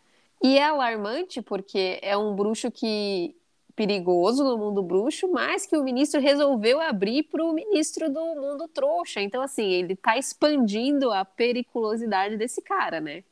E 0.43 0.59
é 0.59 0.65
alarmante 0.65 1.41
porque 1.43 1.99
é 2.03 2.17
um 2.17 2.35
bruxo 2.35 2.71
que 2.71 3.37
perigoso 3.77 4.45
no 4.45 4.57
mundo 4.59 4.83
bruxo, 4.83 5.29
mas 5.29 5.67
que 5.67 5.77
o 5.77 5.83
ministro 5.83 6.21
resolveu 6.21 6.81
abrir 6.81 7.25
para 7.25 7.45
o 7.45 7.53
ministro 7.53 8.09
do 8.09 8.21
mundo 8.37 8.69
trouxa. 8.69 9.21
Então, 9.21 9.43
assim, 9.43 9.65
ele 9.65 9.95
está 9.95 10.17
expandindo 10.17 11.11
a 11.13 11.25
periculosidade 11.25 12.37
desse 12.37 12.63
cara, 12.63 13.01
né? 13.01 13.25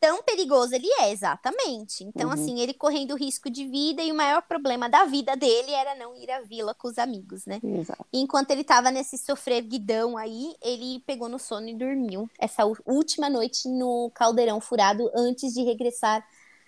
Tão 0.00 0.22
perigoso 0.22 0.74
ele 0.74 0.88
é, 1.00 1.10
exatamente. 1.10 2.04
Então, 2.04 2.28
uhum. 2.28 2.34
assim, 2.34 2.60
ele 2.60 2.72
correndo 2.72 3.16
risco 3.16 3.50
de 3.50 3.66
vida 3.66 4.02
e 4.02 4.12
o 4.12 4.14
maior 4.14 4.42
problema 4.42 4.88
da 4.88 5.04
vida 5.04 5.36
dele 5.36 5.72
era 5.72 5.94
não 5.94 6.14
ir 6.14 6.30
à 6.30 6.40
vila 6.40 6.74
com 6.74 6.88
os 6.88 6.98
amigos, 6.98 7.44
né? 7.46 7.60
Exato. 7.62 8.06
enquanto 8.12 8.50
ele 8.50 8.64
tava 8.64 8.90
nesse 8.90 9.18
sofrer 9.18 9.62
guidão 9.62 10.16
aí, 10.16 10.54
ele 10.62 11.02
pegou 11.06 11.28
no 11.28 11.38
sono 11.38 11.68
e 11.68 11.74
dormiu 11.74 12.28
essa 12.38 12.64
última 12.86 13.28
noite 13.28 13.68
no 13.68 14.10
caldeirão 14.14 14.60
furado 14.60 15.10
antes 15.14 15.52
de 15.52 15.62
regressar 15.62 16.26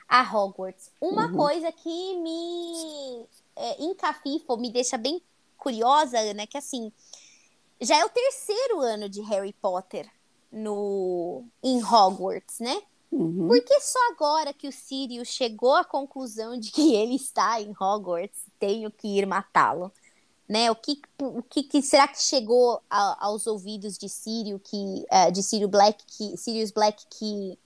a 0.09 0.23
Hogwarts. 0.23 0.91
Uma 1.01 1.27
uhum. 1.27 1.37
coisa 1.37 1.71
que 1.71 2.17
me 2.17 3.27
é, 3.57 3.83
encafifa, 3.83 4.57
me 4.57 4.71
deixa 4.71 4.99
bem 4.99 5.23
curiosa, 5.57 6.19
Ana, 6.19 6.47
que 6.47 6.59
assim, 6.59 6.93
já 7.81 7.97
é 7.97 8.05
o 8.05 8.09
terceiro 8.09 8.81
ano 8.81 9.09
de 9.09 9.21
Harry 9.23 9.53
Potter 9.53 10.11
no 10.51 11.45
em 11.63 11.83
Hogwarts, 11.83 12.59
né? 12.59 12.83
Uhum. 13.11 13.49
Porque 13.49 13.81
só 13.81 13.99
agora 14.13 14.53
que 14.53 14.69
o 14.69 14.73
Sirius 14.73 15.29
chegou 15.29 15.75
à 15.75 15.85
conclusão 15.85 16.59
de 16.59 16.71
que 16.71 16.95
ele 16.95 17.17
está 17.17 17.61
em 17.61 17.75
Hogwarts, 17.79 18.39
tenho 18.59 18.91
que 18.91 19.19
ir 19.19 19.27
matá-lo. 19.27 19.93
Né? 20.49 20.71
O, 20.71 20.75
que, 20.75 21.01
o 21.21 21.43
que, 21.43 21.63
que, 21.63 21.83
será 21.83 22.09
que 22.09 22.21
chegou 22.21 22.81
a, 22.89 23.27
aos 23.27 23.47
ouvidos 23.47 23.97
de 23.97 24.09
Sirius 24.09 24.61
que 24.65 25.07
uh, 25.11 25.31
de 25.31 25.43
Sirius 25.43 25.71
Black 25.71 26.05
que 26.07 26.37
Sirius 26.37 26.73
Black 26.73 27.05
que 27.09 27.57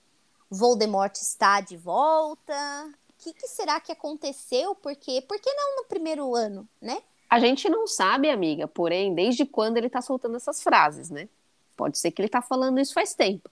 Voldemort 0.49 1.15
está 1.15 1.61
de 1.61 1.77
volta? 1.77 2.93
O 3.09 3.23
que, 3.23 3.33
que 3.33 3.47
será 3.47 3.79
que 3.79 3.91
aconteceu? 3.91 4.75
Porque 4.75 5.21
por 5.21 5.39
que 5.39 5.51
não 5.51 5.77
no 5.77 5.85
primeiro 5.85 6.35
ano, 6.35 6.67
né? 6.79 7.01
A 7.27 7.39
gente 7.39 7.67
não 7.67 7.87
sabe, 7.87 8.29
amiga, 8.29 8.67
porém, 8.67 9.15
desde 9.15 9.45
quando 9.45 9.77
ele 9.77 9.89
tá 9.89 9.99
soltando 9.99 10.35
essas 10.35 10.61
frases, 10.61 11.09
né? 11.09 11.27
Pode 11.75 11.97
ser 11.97 12.11
que 12.11 12.21
ele 12.21 12.29
tá 12.29 12.41
falando 12.41 12.79
isso 12.79 12.93
faz 12.93 13.15
tempo. 13.15 13.49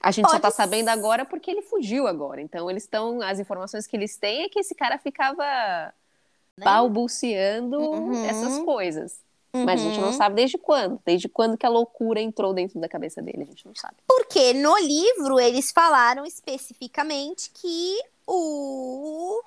A 0.00 0.10
gente 0.10 0.26
Pode 0.26 0.36
só 0.36 0.40
tá 0.40 0.50
sabendo 0.50 0.88
agora 0.88 1.24
porque 1.24 1.50
ele 1.50 1.62
fugiu 1.62 2.06
agora. 2.06 2.40
Então, 2.40 2.70
eles 2.70 2.84
estão. 2.84 3.20
As 3.20 3.40
informações 3.40 3.86
que 3.86 3.96
eles 3.96 4.16
têm 4.16 4.44
é 4.44 4.48
que 4.48 4.60
esse 4.60 4.74
cara 4.74 4.96
ficava 4.98 5.44
né? 6.56 6.64
balbuciando 6.64 7.78
uhum. 7.80 8.24
essas 8.24 8.58
coisas. 8.60 9.20
Uhum. 9.52 9.64
Mas 9.64 9.80
a 9.80 9.84
gente 9.84 9.98
não 9.98 10.08
uhum. 10.08 10.16
sabe 10.16 10.36
desde 10.36 10.58
quando. 10.58 11.00
Desde 11.04 11.28
quando 11.28 11.56
que 11.56 11.66
a 11.66 11.70
loucura 11.70 12.20
entrou 12.20 12.52
dentro 12.52 12.80
da 12.80 12.88
cabeça 12.88 13.20
dele, 13.20 13.42
a 13.42 13.46
gente 13.46 13.66
não 13.66 13.74
sabe. 13.74 13.96
Porque 14.06 14.52
no 14.54 14.76
livro 14.78 15.40
eles 15.40 15.72
falaram 15.72 16.24
especificamente 16.24 17.50
que 17.50 17.96
o. 18.26 19.42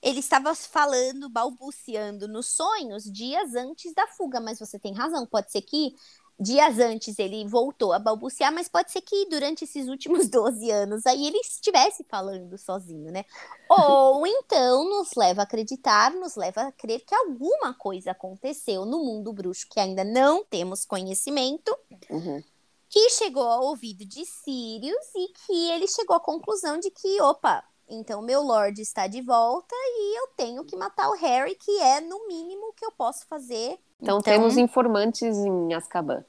Ele 0.00 0.20
estava 0.20 0.54
falando, 0.54 1.28
balbuciando 1.28 2.28
nos 2.28 2.46
sonhos 2.46 3.04
dias 3.04 3.54
antes 3.54 3.92
da 3.92 4.06
fuga, 4.06 4.40
mas 4.40 4.58
você 4.58 4.78
tem 4.78 4.92
razão. 4.92 5.26
Pode 5.26 5.50
ser 5.50 5.62
que 5.62 5.94
dias 6.38 6.78
antes 6.78 7.18
ele 7.18 7.46
voltou 7.46 7.92
a 7.92 7.98
balbuciar, 7.98 8.52
mas 8.52 8.68
pode 8.68 8.92
ser 8.92 9.00
que 9.00 9.26
durante 9.28 9.64
esses 9.64 9.88
últimos 9.88 10.28
12 10.30 10.70
anos 10.70 11.06
aí 11.06 11.26
ele 11.26 11.38
estivesse 11.38 12.04
falando 12.08 12.56
sozinho, 12.56 13.10
né? 13.10 13.24
Ou 13.68 14.26
então 14.26 14.88
nos 14.88 15.10
leva 15.16 15.42
a 15.42 15.44
acreditar, 15.44 16.12
nos 16.12 16.36
leva 16.36 16.62
a 16.62 16.72
crer 16.72 17.04
que 17.04 17.14
alguma 17.14 17.74
coisa 17.74 18.12
aconteceu 18.12 18.84
no 18.84 19.04
mundo 19.04 19.32
bruxo 19.32 19.66
que 19.68 19.80
ainda 19.80 20.04
não 20.04 20.44
temos 20.44 20.84
conhecimento. 20.84 21.76
Uhum. 22.10 22.42
Que 22.90 23.10
chegou 23.10 23.42
ao 23.42 23.64
ouvido 23.64 24.04
de 24.06 24.24
Sirius 24.24 25.14
e 25.14 25.28
que 25.32 25.70
ele 25.72 25.86
chegou 25.86 26.16
à 26.16 26.20
conclusão 26.20 26.78
de 26.78 26.90
que, 26.90 27.20
opa, 27.20 27.62
então 27.88 28.22
meu 28.22 28.42
Lorde 28.42 28.82
está 28.82 29.06
de 29.06 29.20
volta 29.22 29.74
e 29.74 30.18
eu 30.20 30.28
tenho 30.36 30.64
que 30.64 30.76
matar 30.76 31.08
o 31.08 31.16
Harry, 31.16 31.54
que 31.54 31.80
é 31.80 32.00
no 32.00 32.26
mínimo 32.26 32.72
que 32.74 32.84
eu 32.84 32.92
posso 32.92 33.26
fazer 33.26 33.78
então, 34.00 34.18
então 34.18 34.20
temos 34.20 34.56
informantes 34.56 35.36
em 35.36 35.74
Azkaban. 35.74 36.24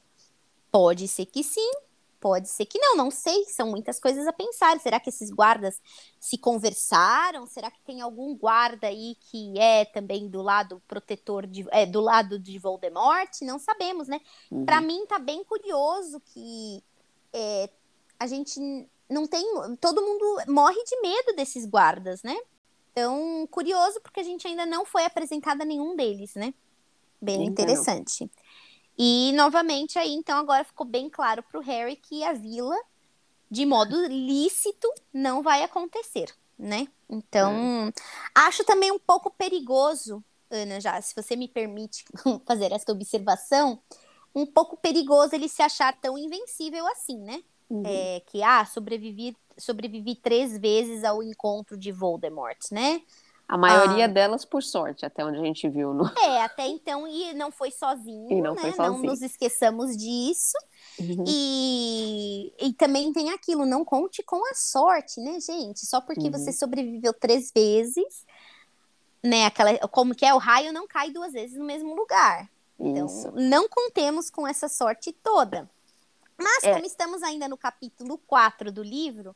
Pode 0.71 1.07
ser 1.07 1.25
que 1.25 1.43
sim. 1.43 1.71
Pode 2.19 2.49
ser 2.49 2.65
que 2.65 2.77
não, 2.79 2.97
não 2.97 3.11
sei. 3.11 3.45
São 3.45 3.67
muitas 3.67 3.99
coisas 3.99 4.27
a 4.27 4.33
pensar. 4.33 4.77
Será 4.79 4.99
que 4.99 5.09
esses 5.09 5.29
guardas 5.29 5.79
se 6.19 6.37
conversaram? 6.37 7.45
Será 7.45 7.71
que 7.71 7.81
tem 7.83 8.01
algum 8.01 8.35
guarda 8.35 8.87
aí 8.87 9.15
que 9.21 9.57
é 9.57 9.85
também 9.85 10.27
do 10.27 10.41
lado 10.41 10.81
protetor 10.87 11.47
de, 11.47 11.65
é, 11.71 11.85
do 11.85 12.01
lado 12.01 12.37
de 12.37 12.57
Voldemort? 12.59 13.29
Não 13.43 13.57
sabemos, 13.57 14.07
né? 14.07 14.19
Uhum. 14.51 14.65
Para 14.65 14.81
mim 14.81 15.05
tá 15.05 15.17
bem 15.17 15.43
curioso 15.45 16.19
que 16.33 16.83
é, 17.31 17.69
a 18.19 18.27
gente 18.27 18.59
não 19.09 19.25
tem. 19.27 19.43
Todo 19.81 20.01
mundo 20.01 20.43
morre 20.47 20.81
de 20.83 21.01
medo 21.01 21.35
desses 21.35 21.65
guardas, 21.65 22.21
né? 22.23 22.37
Então, 22.91 23.47
curioso 23.49 23.99
porque 24.01 24.19
a 24.19 24.23
gente 24.23 24.47
ainda 24.47 24.65
não 24.65 24.85
foi 24.85 25.05
apresentada 25.05 25.65
nenhum 25.65 25.95
deles, 25.95 26.35
né? 26.35 26.53
Bem 27.21 27.45
interessante. 27.45 28.29
E 28.97 29.31
novamente 29.33 29.97
aí, 29.97 30.13
então 30.13 30.37
agora 30.37 30.63
ficou 30.63 30.85
bem 30.85 31.09
claro 31.09 31.41
para 31.43 31.59
o 31.59 31.63
Harry 31.63 31.95
que 31.95 32.23
a 32.23 32.33
vila, 32.33 32.75
de 33.49 33.65
modo 33.65 33.95
lícito, 34.07 34.87
não 35.13 35.41
vai 35.41 35.63
acontecer, 35.63 36.33
né? 36.57 36.87
Então, 37.09 37.87
é. 37.87 37.93
acho 38.35 38.63
também 38.65 38.91
um 38.91 38.99
pouco 38.99 39.31
perigoso, 39.31 40.23
Ana, 40.51 40.81
já, 40.81 41.01
se 41.01 41.15
você 41.15 41.35
me 41.35 41.47
permite 41.47 42.03
fazer 42.45 42.73
essa 42.73 42.91
observação, 42.91 43.81
um 44.35 44.45
pouco 44.45 44.75
perigoso 44.75 45.33
ele 45.33 45.47
se 45.47 45.61
achar 45.61 45.97
tão 45.99 46.17
invencível 46.17 46.85
assim, 46.87 47.17
né? 47.19 47.41
Uhum. 47.69 47.83
É, 47.85 48.21
que, 48.25 48.41
ah, 48.41 48.65
sobrevivi, 48.65 49.37
sobrevivi 49.57 50.15
três 50.15 50.57
vezes 50.57 51.03
ao 51.03 51.21
encontro 51.21 51.77
de 51.77 51.91
Voldemort, 51.91 52.57
né? 52.71 53.01
A 53.47 53.57
maioria 53.57 54.05
ah. 54.05 54.07
delas, 54.07 54.45
por 54.45 54.61
sorte, 54.61 55.05
até 55.05 55.25
onde 55.25 55.39
a 55.39 55.43
gente 55.43 55.67
viu. 55.67 55.91
No... 55.91 56.05
É, 56.19 56.43
até 56.43 56.67
então, 56.67 57.07
e 57.07 57.33
não 57.33 57.51
foi 57.51 57.71
sozinho, 57.71 58.31
e 58.31 58.41
não 58.41 58.53
né? 58.53 58.61
Foi 58.61 58.73
sozinho. 58.73 59.03
Não 59.03 59.09
nos 59.09 59.23
esqueçamos 59.23 59.97
disso. 59.97 60.55
Uhum. 60.99 61.23
E, 61.27 62.53
e 62.59 62.73
também 62.73 63.11
tem 63.11 63.31
aquilo, 63.31 63.65
não 63.65 63.83
conte 63.83 64.21
com 64.21 64.47
a 64.51 64.53
sorte, 64.53 65.19
né, 65.19 65.39
gente? 65.39 65.85
Só 65.85 65.99
porque 65.99 66.27
uhum. 66.27 66.31
você 66.31 66.51
sobreviveu 66.51 67.11
três 67.11 67.51
vezes, 67.51 68.23
né? 69.23 69.47
Aquela, 69.47 69.75
como 69.87 70.13
que 70.13 70.25
é? 70.25 70.33
O 70.33 70.37
raio 70.37 70.71
não 70.71 70.87
cai 70.87 71.09
duas 71.09 71.33
vezes 71.33 71.57
no 71.57 71.65
mesmo 71.65 71.95
lugar. 71.95 72.47
Então, 72.79 73.07
Isso. 73.07 73.31
não 73.31 73.67
contemos 73.67 74.29
com 74.29 74.47
essa 74.47 74.69
sorte 74.69 75.11
toda. 75.11 75.69
Mas, 76.39 76.63
é. 76.63 76.73
como 76.73 76.85
estamos 76.85 77.21
ainda 77.21 77.47
no 77.47 77.57
capítulo 77.57 78.17
4 78.17 78.71
do 78.71 78.81
livro, 78.81 79.35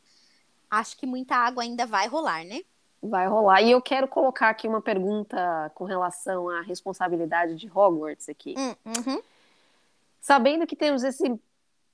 acho 0.69 0.97
que 0.97 1.05
muita 1.05 1.35
água 1.35 1.63
ainda 1.63 1.85
vai 1.85 2.07
rolar, 2.07 2.43
né? 2.43 2.61
Vai 3.01 3.27
rolar. 3.27 3.61
E 3.61 3.71
eu 3.71 3.81
quero 3.81 4.07
colocar 4.07 4.49
aqui 4.49 4.67
uma 4.67 4.81
pergunta 4.81 5.71
com 5.75 5.83
relação 5.83 6.49
à 6.49 6.61
responsabilidade 6.61 7.55
de 7.55 7.69
Hogwarts 7.69 8.29
aqui. 8.29 8.55
Hum, 8.57 8.75
uhum. 8.85 9.21
Sabendo 10.21 10.65
que 10.65 10.75
temos 10.75 11.03
esse 11.03 11.39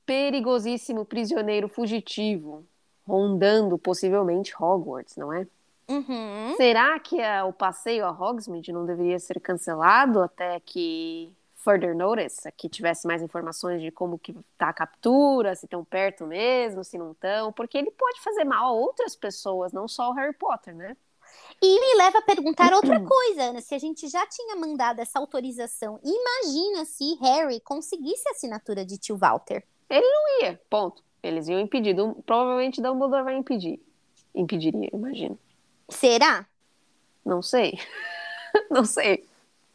perigosíssimo 0.05 1.03
prisioneiro 1.03 1.67
fugitivo 1.67 2.63
rondando 3.07 3.77
possivelmente 3.77 4.53
Hogwarts, 4.55 5.15
não 5.17 5.33
é? 5.33 5.47
Uhum. 5.89 6.55
Será 6.55 6.99
que 6.99 7.19
a, 7.19 7.45
o 7.45 7.51
passeio 7.51 8.05
a 8.05 8.11
Hogsmeade 8.11 8.71
não 8.71 8.85
deveria 8.85 9.19
ser 9.19 9.39
cancelado 9.39 10.21
até 10.21 10.59
que 10.59 11.33
further 11.59 11.95
notice, 11.95 12.51
que 12.57 12.69
tivesse 12.69 13.05
mais 13.05 13.21
informações 13.21 13.81
de 13.81 13.91
como 13.91 14.17
que 14.17 14.35
tá 14.57 14.69
a 14.69 14.73
captura, 14.73 15.55
se 15.55 15.65
estão 15.65 15.83
perto 15.83 16.25
mesmo, 16.25 16.83
se 16.83 16.97
não 16.97 17.11
estão, 17.11 17.51
porque 17.51 17.77
ele 17.77 17.91
pode 17.91 18.21
fazer 18.21 18.43
mal 18.43 18.65
a 18.65 18.71
outras 18.71 19.15
pessoas, 19.15 19.71
não 19.71 19.87
só 19.87 20.09
o 20.09 20.13
Harry 20.13 20.33
Potter, 20.33 20.75
né? 20.75 20.95
E 21.61 21.79
me 21.79 21.97
leva 21.97 22.19
a 22.19 22.21
perguntar 22.21 22.73
outra 22.73 22.99
coisa, 23.03 23.43
Ana, 23.43 23.61
se 23.61 23.75
a 23.75 23.79
gente 23.79 24.07
já 24.07 24.25
tinha 24.25 24.55
mandado 24.55 24.99
essa 24.99 25.19
autorização, 25.19 25.99
imagina 26.03 26.85
se 26.85 27.15
Harry 27.15 27.59
conseguisse 27.59 28.27
a 28.29 28.31
assinatura 28.31 28.85
de 28.85 28.97
tio 28.97 29.17
Walter. 29.17 29.63
Ele 29.89 30.07
não 30.07 30.41
ia, 30.41 30.61
ponto. 30.69 31.03
Eles 31.21 31.49
iam 31.49 31.59
impedir, 31.59 31.95
provavelmente 32.25 32.81
Dumbledore 32.81 33.23
vai 33.23 33.35
impedir. 33.35 33.81
Impediria, 34.33 34.89
imagino. 34.93 35.37
Será? 35.89 36.47
Não 37.25 37.41
sei. 37.41 37.77
não 38.71 38.85
sei. 38.85 39.28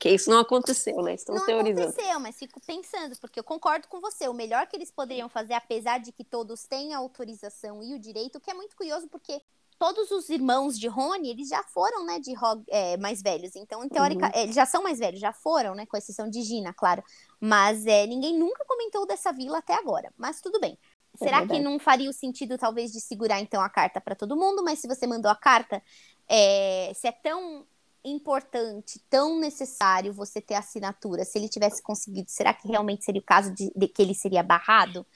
Que 0.04 0.10
isso 0.10 0.28
não 0.28 0.40
aconteceu, 0.40 1.00
né? 1.00 1.14
Estão 1.14 1.34
não 1.34 1.46
teorizando. 1.46 1.80
Não 1.80 1.88
aconteceu, 1.88 2.20
mas 2.20 2.36
fico 2.36 2.60
pensando, 2.60 3.16
porque 3.18 3.40
eu 3.40 3.42
concordo 3.42 3.88
com 3.88 4.02
você. 4.02 4.28
O 4.28 4.34
melhor 4.34 4.66
que 4.66 4.76
eles 4.76 4.90
poderiam 4.90 5.30
fazer, 5.30 5.54
apesar 5.54 5.96
de 5.96 6.12
que 6.12 6.22
todos 6.22 6.64
têm 6.64 6.92
a 6.92 6.98
autorização 6.98 7.82
e 7.82 7.94
o 7.94 7.98
direito, 7.98 8.38
que 8.38 8.50
é 8.50 8.54
muito 8.54 8.76
curioso, 8.76 9.08
porque 9.08 9.40
todos 9.78 10.10
os 10.10 10.28
irmãos 10.28 10.78
de 10.78 10.88
Rony, 10.88 11.30
eles 11.30 11.48
já 11.48 11.62
foram, 11.62 12.04
né, 12.04 12.20
de 12.20 12.34
é, 12.68 12.98
mais 12.98 13.22
velhos. 13.22 13.56
Então, 13.56 13.82
em 13.82 13.88
teórica, 13.88 14.26
uhum. 14.26 14.42
Eles 14.42 14.54
já 14.54 14.66
são 14.66 14.82
mais 14.82 14.98
velhos, 14.98 15.18
já 15.18 15.32
foram, 15.32 15.74
né, 15.74 15.86
com 15.86 15.96
exceção 15.96 16.28
de 16.28 16.42
Gina, 16.42 16.74
claro. 16.74 17.02
Mas 17.40 17.86
é, 17.86 18.06
ninguém 18.06 18.38
nunca 18.38 18.62
comentou 18.66 19.06
dessa 19.06 19.32
vila 19.32 19.56
até 19.56 19.72
agora. 19.72 20.12
Mas 20.18 20.38
tudo 20.38 20.60
bem. 20.60 20.76
É 21.18 21.24
Será 21.24 21.46
que 21.46 21.58
não 21.60 21.78
faria 21.78 22.10
o 22.10 22.12
sentido, 22.12 22.58
talvez, 22.58 22.92
de 22.92 23.00
segurar, 23.00 23.40
então, 23.40 23.62
a 23.62 23.70
carta 23.70 24.02
para 24.02 24.14
todo 24.14 24.36
mundo? 24.36 24.62
Mas 24.62 24.80
se 24.80 24.86
você 24.86 25.06
mandou 25.06 25.30
a 25.30 25.34
carta, 25.34 25.82
é, 26.28 26.92
se 26.94 27.08
é 27.08 27.12
tão 27.12 27.66
importante, 28.04 29.00
tão 29.08 29.38
necessário 29.38 30.12
você 30.12 30.40
ter 30.40 30.54
assinatura, 30.54 31.24
se 31.24 31.38
ele 31.38 31.48
tivesse 31.48 31.82
conseguido, 31.82 32.30
será 32.30 32.52
que 32.52 32.68
realmente 32.68 33.04
seria 33.04 33.20
o 33.20 33.24
caso 33.24 33.52
de, 33.54 33.72
de 33.74 33.88
que 33.88 34.02
ele 34.02 34.14
seria 34.14 34.42
barrado? 34.42 35.06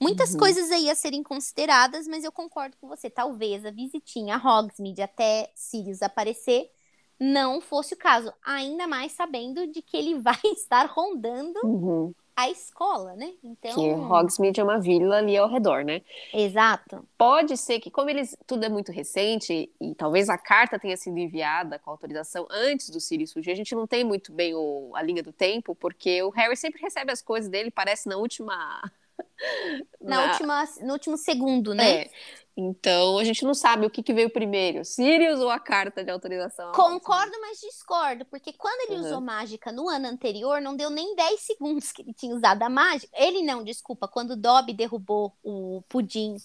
Muitas 0.00 0.32
uhum. 0.32 0.38
coisas 0.38 0.70
aí 0.70 0.90
a 0.90 0.94
serem 0.94 1.22
consideradas, 1.22 2.06
mas 2.06 2.24
eu 2.24 2.32
concordo 2.32 2.76
com 2.80 2.88
você. 2.88 3.08
Talvez 3.08 3.64
a 3.64 3.70
visitinha 3.70 4.36
a 4.36 4.60
Hogsmeade 4.60 5.00
até 5.00 5.50
Sirius 5.54 6.02
aparecer 6.02 6.70
não 7.18 7.60
fosse 7.60 7.94
o 7.94 7.96
caso. 7.96 8.32
Ainda 8.44 8.86
mais 8.86 9.12
sabendo 9.12 9.66
de 9.66 9.80
que 9.80 9.96
ele 9.96 10.18
vai 10.20 10.40
estar 10.44 10.86
rondando 10.86 11.58
uhum 11.64 12.14
a 12.36 12.50
escola, 12.50 13.14
né? 13.14 13.32
Então. 13.42 13.74
Que 13.74 13.90
Hogsmeade 13.92 14.60
é 14.60 14.64
uma 14.64 14.80
vila 14.80 15.18
ali 15.18 15.36
ao 15.36 15.48
redor, 15.48 15.84
né? 15.84 16.02
Exato. 16.32 17.06
Pode 17.16 17.56
ser 17.56 17.78
que, 17.78 17.90
como 17.90 18.10
eles 18.10 18.36
tudo 18.46 18.64
é 18.64 18.68
muito 18.68 18.90
recente 18.90 19.70
e 19.80 19.94
talvez 19.94 20.28
a 20.28 20.36
carta 20.36 20.78
tenha 20.78 20.96
sido 20.96 21.16
enviada 21.18 21.78
com 21.78 21.90
autorização 21.90 22.46
antes 22.50 22.90
do 22.90 23.00
Sirius 23.00 23.30
surgir, 23.30 23.52
a 23.52 23.56
gente 23.56 23.74
não 23.74 23.86
tem 23.86 24.02
muito 24.02 24.32
bem 24.32 24.54
o, 24.54 24.92
a 24.94 25.02
linha 25.02 25.22
do 25.22 25.32
tempo, 25.32 25.74
porque 25.74 26.22
o 26.22 26.30
Harry 26.30 26.56
sempre 26.56 26.82
recebe 26.82 27.12
as 27.12 27.22
coisas 27.22 27.48
dele, 27.48 27.70
parece 27.70 28.08
na 28.08 28.16
última 28.16 28.82
na, 30.00 30.16
na, 30.16 30.30
última, 30.30 30.64
no 30.82 30.92
último 30.92 31.16
segundo, 31.16 31.72
né? 31.74 32.02
É. 32.02 32.10
Então 32.56 33.18
a 33.18 33.24
gente 33.24 33.44
não 33.44 33.54
sabe 33.54 33.84
o 33.84 33.90
que, 33.90 34.02
que 34.02 34.14
veio 34.14 34.30
primeiro, 34.30 34.84
Sirius 34.84 35.40
ou 35.40 35.50
a 35.50 35.58
carta 35.58 36.04
de 36.04 36.10
autorização. 36.10 36.70
Concordo, 36.72 37.32
mas 37.40 37.58
discordo, 37.60 38.24
porque 38.26 38.52
quando 38.52 38.88
ele 38.88 39.00
uhum. 39.00 39.06
usou 39.06 39.20
mágica 39.20 39.72
no 39.72 39.88
ano 39.88 40.06
anterior, 40.06 40.60
não 40.60 40.76
deu 40.76 40.88
nem 40.88 41.16
10 41.16 41.40
segundos 41.40 41.90
que 41.90 42.02
ele 42.02 42.14
tinha 42.14 42.34
usado 42.34 42.62
a 42.62 42.70
mágica. 42.70 43.12
Ele 43.16 43.42
não, 43.42 43.64
desculpa, 43.64 44.06
quando 44.06 44.32
o 44.32 44.36
Dobby 44.36 44.72
derrubou 44.72 45.32
o 45.42 45.82
pudim, 45.88 46.36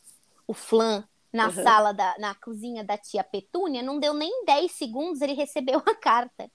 o 0.47 0.53
flan, 0.53 1.07
na 1.31 1.45
uhum. 1.45 1.63
sala 1.63 1.93
da 1.93 2.15
na 2.17 2.33
cozinha 2.33 2.83
da 2.83 2.97
tia 2.97 3.23
Petúnia, 3.23 3.83
não 3.83 3.99
deu 3.99 4.13
nem 4.13 4.43
10 4.45 4.71
segundos, 4.71 5.21
ele 5.21 5.33
recebeu 5.33 5.77
a 5.85 5.93
carta 5.95 6.49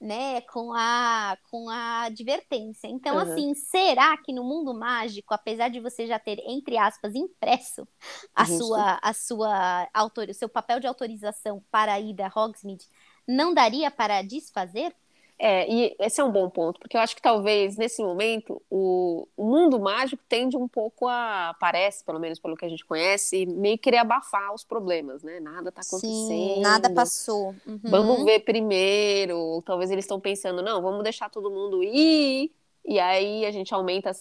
né, 0.00 0.40
com 0.42 0.72
a 0.74 1.36
com 1.50 1.68
a 1.68 2.02
advertência. 2.02 2.86
Então, 2.88 3.16
uhum. 3.16 3.22
assim, 3.22 3.54
será 3.54 4.16
que 4.18 4.32
no 4.32 4.44
mundo 4.44 4.74
mágico, 4.74 5.32
apesar 5.32 5.68
de 5.68 5.80
você 5.80 6.06
já 6.06 6.18
ter 6.18 6.38
entre 6.46 6.76
aspas 6.76 7.14
impresso 7.14 7.86
a 8.34 8.44
sua 8.44 8.98
a 9.02 9.12
sua 9.12 9.88
autor, 9.94 10.28
o 10.28 10.34
seu 10.34 10.48
papel 10.48 10.80
de 10.80 10.86
autorização 10.86 11.64
para 11.70 11.94
a 11.94 12.00
ida 12.00 12.26
a 12.26 12.40
Hogsmeade, 12.40 12.86
não 13.26 13.54
daria 13.54 13.90
para 13.90 14.22
desfazer? 14.22 14.94
É, 15.38 15.70
e 15.70 15.94
esse 15.98 16.18
é 16.18 16.24
um 16.24 16.32
bom 16.32 16.48
ponto, 16.48 16.80
porque 16.80 16.96
eu 16.96 17.00
acho 17.00 17.14
que 17.14 17.20
talvez 17.20 17.76
nesse 17.76 18.02
momento 18.02 18.62
o, 18.70 19.28
o, 19.36 19.44
mundo 19.44 19.78
mágico 19.78 20.22
tende 20.26 20.56
um 20.56 20.66
pouco 20.66 21.06
a, 21.06 21.54
parece, 21.60 22.02
pelo 22.02 22.18
menos 22.18 22.38
pelo 22.38 22.56
que 22.56 22.64
a 22.64 22.68
gente 22.68 22.84
conhece, 22.86 23.44
meio 23.44 23.76
querer 23.76 23.98
abafar 23.98 24.54
os 24.54 24.64
problemas, 24.64 25.22
né? 25.22 25.38
Nada 25.38 25.70
tá 25.70 25.82
acontecendo. 25.82 26.28
Sim, 26.28 26.60
nada 26.60 26.88
passou. 26.88 27.54
Uhum. 27.66 27.80
Vamos 27.84 28.24
ver 28.24 28.40
primeiro. 28.40 29.36
Ou 29.36 29.62
talvez 29.62 29.90
eles 29.90 30.04
estão 30.04 30.18
pensando, 30.18 30.62
não, 30.62 30.80
vamos 30.80 31.02
deixar 31.02 31.28
todo 31.28 31.50
mundo 31.50 31.82
ir, 31.82 32.50
e 32.82 32.98
aí 32.98 33.44
a 33.44 33.50
gente 33.50 33.74
aumenta 33.74 34.12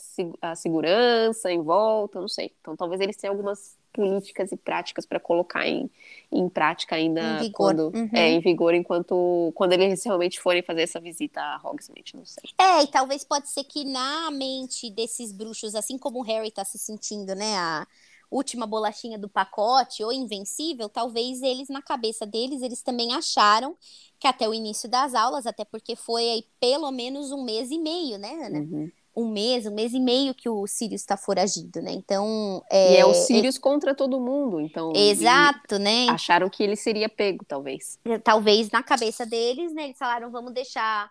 a, 0.41 0.51
a 0.51 0.55
segurança 0.55 1.49
em 1.49 1.61
volta, 1.61 2.19
não 2.19 2.27
sei. 2.27 2.51
Então 2.59 2.75
talvez 2.75 2.99
eles 2.99 3.15
tenham 3.15 3.33
algumas 3.33 3.77
políticas 3.95 4.51
e 4.51 4.57
práticas 4.57 5.05
para 5.05 5.19
colocar 5.19 5.65
em, 5.65 5.89
em 6.29 6.49
prática 6.49 6.95
ainda 6.95 7.21
em 7.21 7.43
vigor. 7.45 7.53
quando 7.53 7.91
uhum. 7.95 8.09
é 8.11 8.29
em 8.29 8.41
vigor 8.41 8.73
enquanto 8.73 9.53
quando 9.55 9.71
eles 9.71 10.03
realmente 10.03 10.39
forem 10.39 10.61
fazer 10.61 10.81
essa 10.81 10.99
visita 10.99 11.39
a 11.39 11.61
Hogsmeade, 11.63 12.15
não 12.15 12.25
sei. 12.25 12.43
É, 12.59 12.83
e 12.83 12.87
talvez 12.87 13.23
pode 13.23 13.49
ser 13.49 13.63
que 13.63 13.85
na 13.85 14.29
mente 14.31 14.89
desses 14.89 15.31
bruxos, 15.31 15.73
assim 15.73 15.97
como 15.97 16.19
o 16.19 16.23
Harry 16.23 16.49
está 16.49 16.65
se 16.65 16.77
sentindo, 16.77 17.33
né, 17.33 17.55
a 17.57 17.87
última 18.29 18.67
bolachinha 18.67 19.17
do 19.17 19.29
pacote 19.29 20.03
ou 20.03 20.11
invencível, 20.11 20.89
talvez 20.89 21.41
eles 21.41 21.69
na 21.69 21.81
cabeça 21.81 22.25
deles 22.25 22.61
eles 22.61 22.81
também 22.81 23.13
acharam 23.13 23.77
que 24.19 24.27
até 24.27 24.47
o 24.49 24.53
início 24.53 24.89
das 24.89 25.13
aulas, 25.13 25.45
até 25.45 25.63
porque 25.63 25.95
foi 25.95 26.23
aí 26.29 26.45
pelo 26.59 26.91
menos 26.91 27.31
um 27.31 27.43
mês 27.43 27.71
e 27.71 27.79
meio, 27.79 28.17
né, 28.17 28.45
Ana? 28.45 28.59
Uhum 28.59 28.91
um 29.15 29.29
mês, 29.29 29.65
um 29.65 29.73
mês 29.73 29.93
e 29.93 29.99
meio 29.99 30.33
que 30.35 30.49
o 30.49 30.67
Sirius 30.67 31.01
está 31.01 31.15
foragido, 31.15 31.81
né? 31.81 31.91
Então. 31.91 32.63
É, 32.69 32.93
e 32.93 32.97
é 32.97 33.05
o 33.05 33.13
Sirius 33.13 33.57
contra 33.57 33.95
todo 33.95 34.19
mundo, 34.19 34.59
então. 34.59 34.91
Exato, 34.93 35.79
né? 35.79 36.07
Acharam 36.09 36.49
que 36.49 36.61
ele 36.61 36.75
seria 36.75 37.07
pego, 37.07 37.45
talvez. 37.45 37.97
Talvez 38.23 38.69
na 38.71 38.83
cabeça 38.83 39.25
deles, 39.25 39.73
né? 39.73 39.85
Eles 39.85 39.97
falaram, 39.97 40.29
vamos 40.29 40.53
deixar 40.53 41.09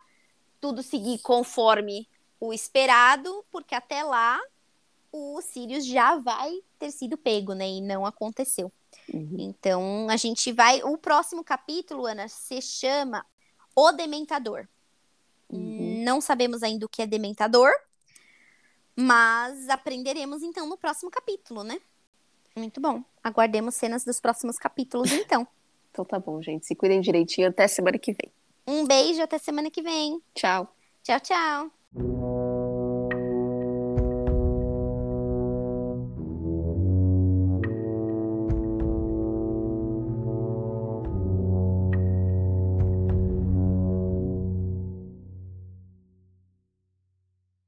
tudo 0.60 0.82
seguir 0.82 1.18
conforme 1.20 2.06
o 2.38 2.52
esperado, 2.52 3.44
porque 3.50 3.74
até 3.74 4.02
lá 4.02 4.38
o 5.10 5.40
Sirius 5.40 5.86
já 5.86 6.16
vai 6.16 6.52
ter 6.78 6.90
sido 6.90 7.16
pego, 7.16 7.54
né? 7.54 7.68
E 7.68 7.80
não 7.80 8.04
aconteceu. 8.04 8.70
Uhum. 9.12 9.36
Então, 9.38 10.06
a 10.10 10.16
gente 10.16 10.52
vai. 10.52 10.82
O 10.82 10.98
próximo 10.98 11.42
capítulo, 11.42 12.04
Ana, 12.04 12.28
se 12.28 12.60
chama 12.60 13.24
O 13.74 13.92
Dementador. 13.92 14.68
Uhum. 15.50 16.02
Não 16.04 16.20
sabemos 16.20 16.62
ainda 16.62 16.84
o 16.84 16.88
que 16.88 17.02
é 17.02 17.06
Dementador, 17.06 17.70
mas 18.96 19.68
aprenderemos 19.68 20.42
então 20.42 20.68
no 20.68 20.76
próximo 20.76 21.10
capítulo, 21.10 21.62
né? 21.64 21.78
Muito 22.56 22.80
bom. 22.80 23.02
Aguardemos 23.22 23.74
cenas 23.74 24.04
dos 24.04 24.20
próximos 24.20 24.56
capítulos, 24.56 25.12
então. 25.12 25.46
Então 25.94 26.04
tá 26.04 26.18
bom, 26.18 26.42
gente. 26.42 26.66
Se 26.66 26.74
cuidem 26.74 27.00
direitinho. 27.00 27.48
Até 27.50 27.68
semana 27.68 27.96
que 27.96 28.12
vem. 28.12 28.32
Um 28.66 28.84
beijo, 28.84 29.22
até 29.22 29.38
semana 29.38 29.70
que 29.70 29.80
vem. 29.80 30.20
Tchau. 30.34 30.74
Tchau, 31.04 31.20
tchau. 31.20 32.23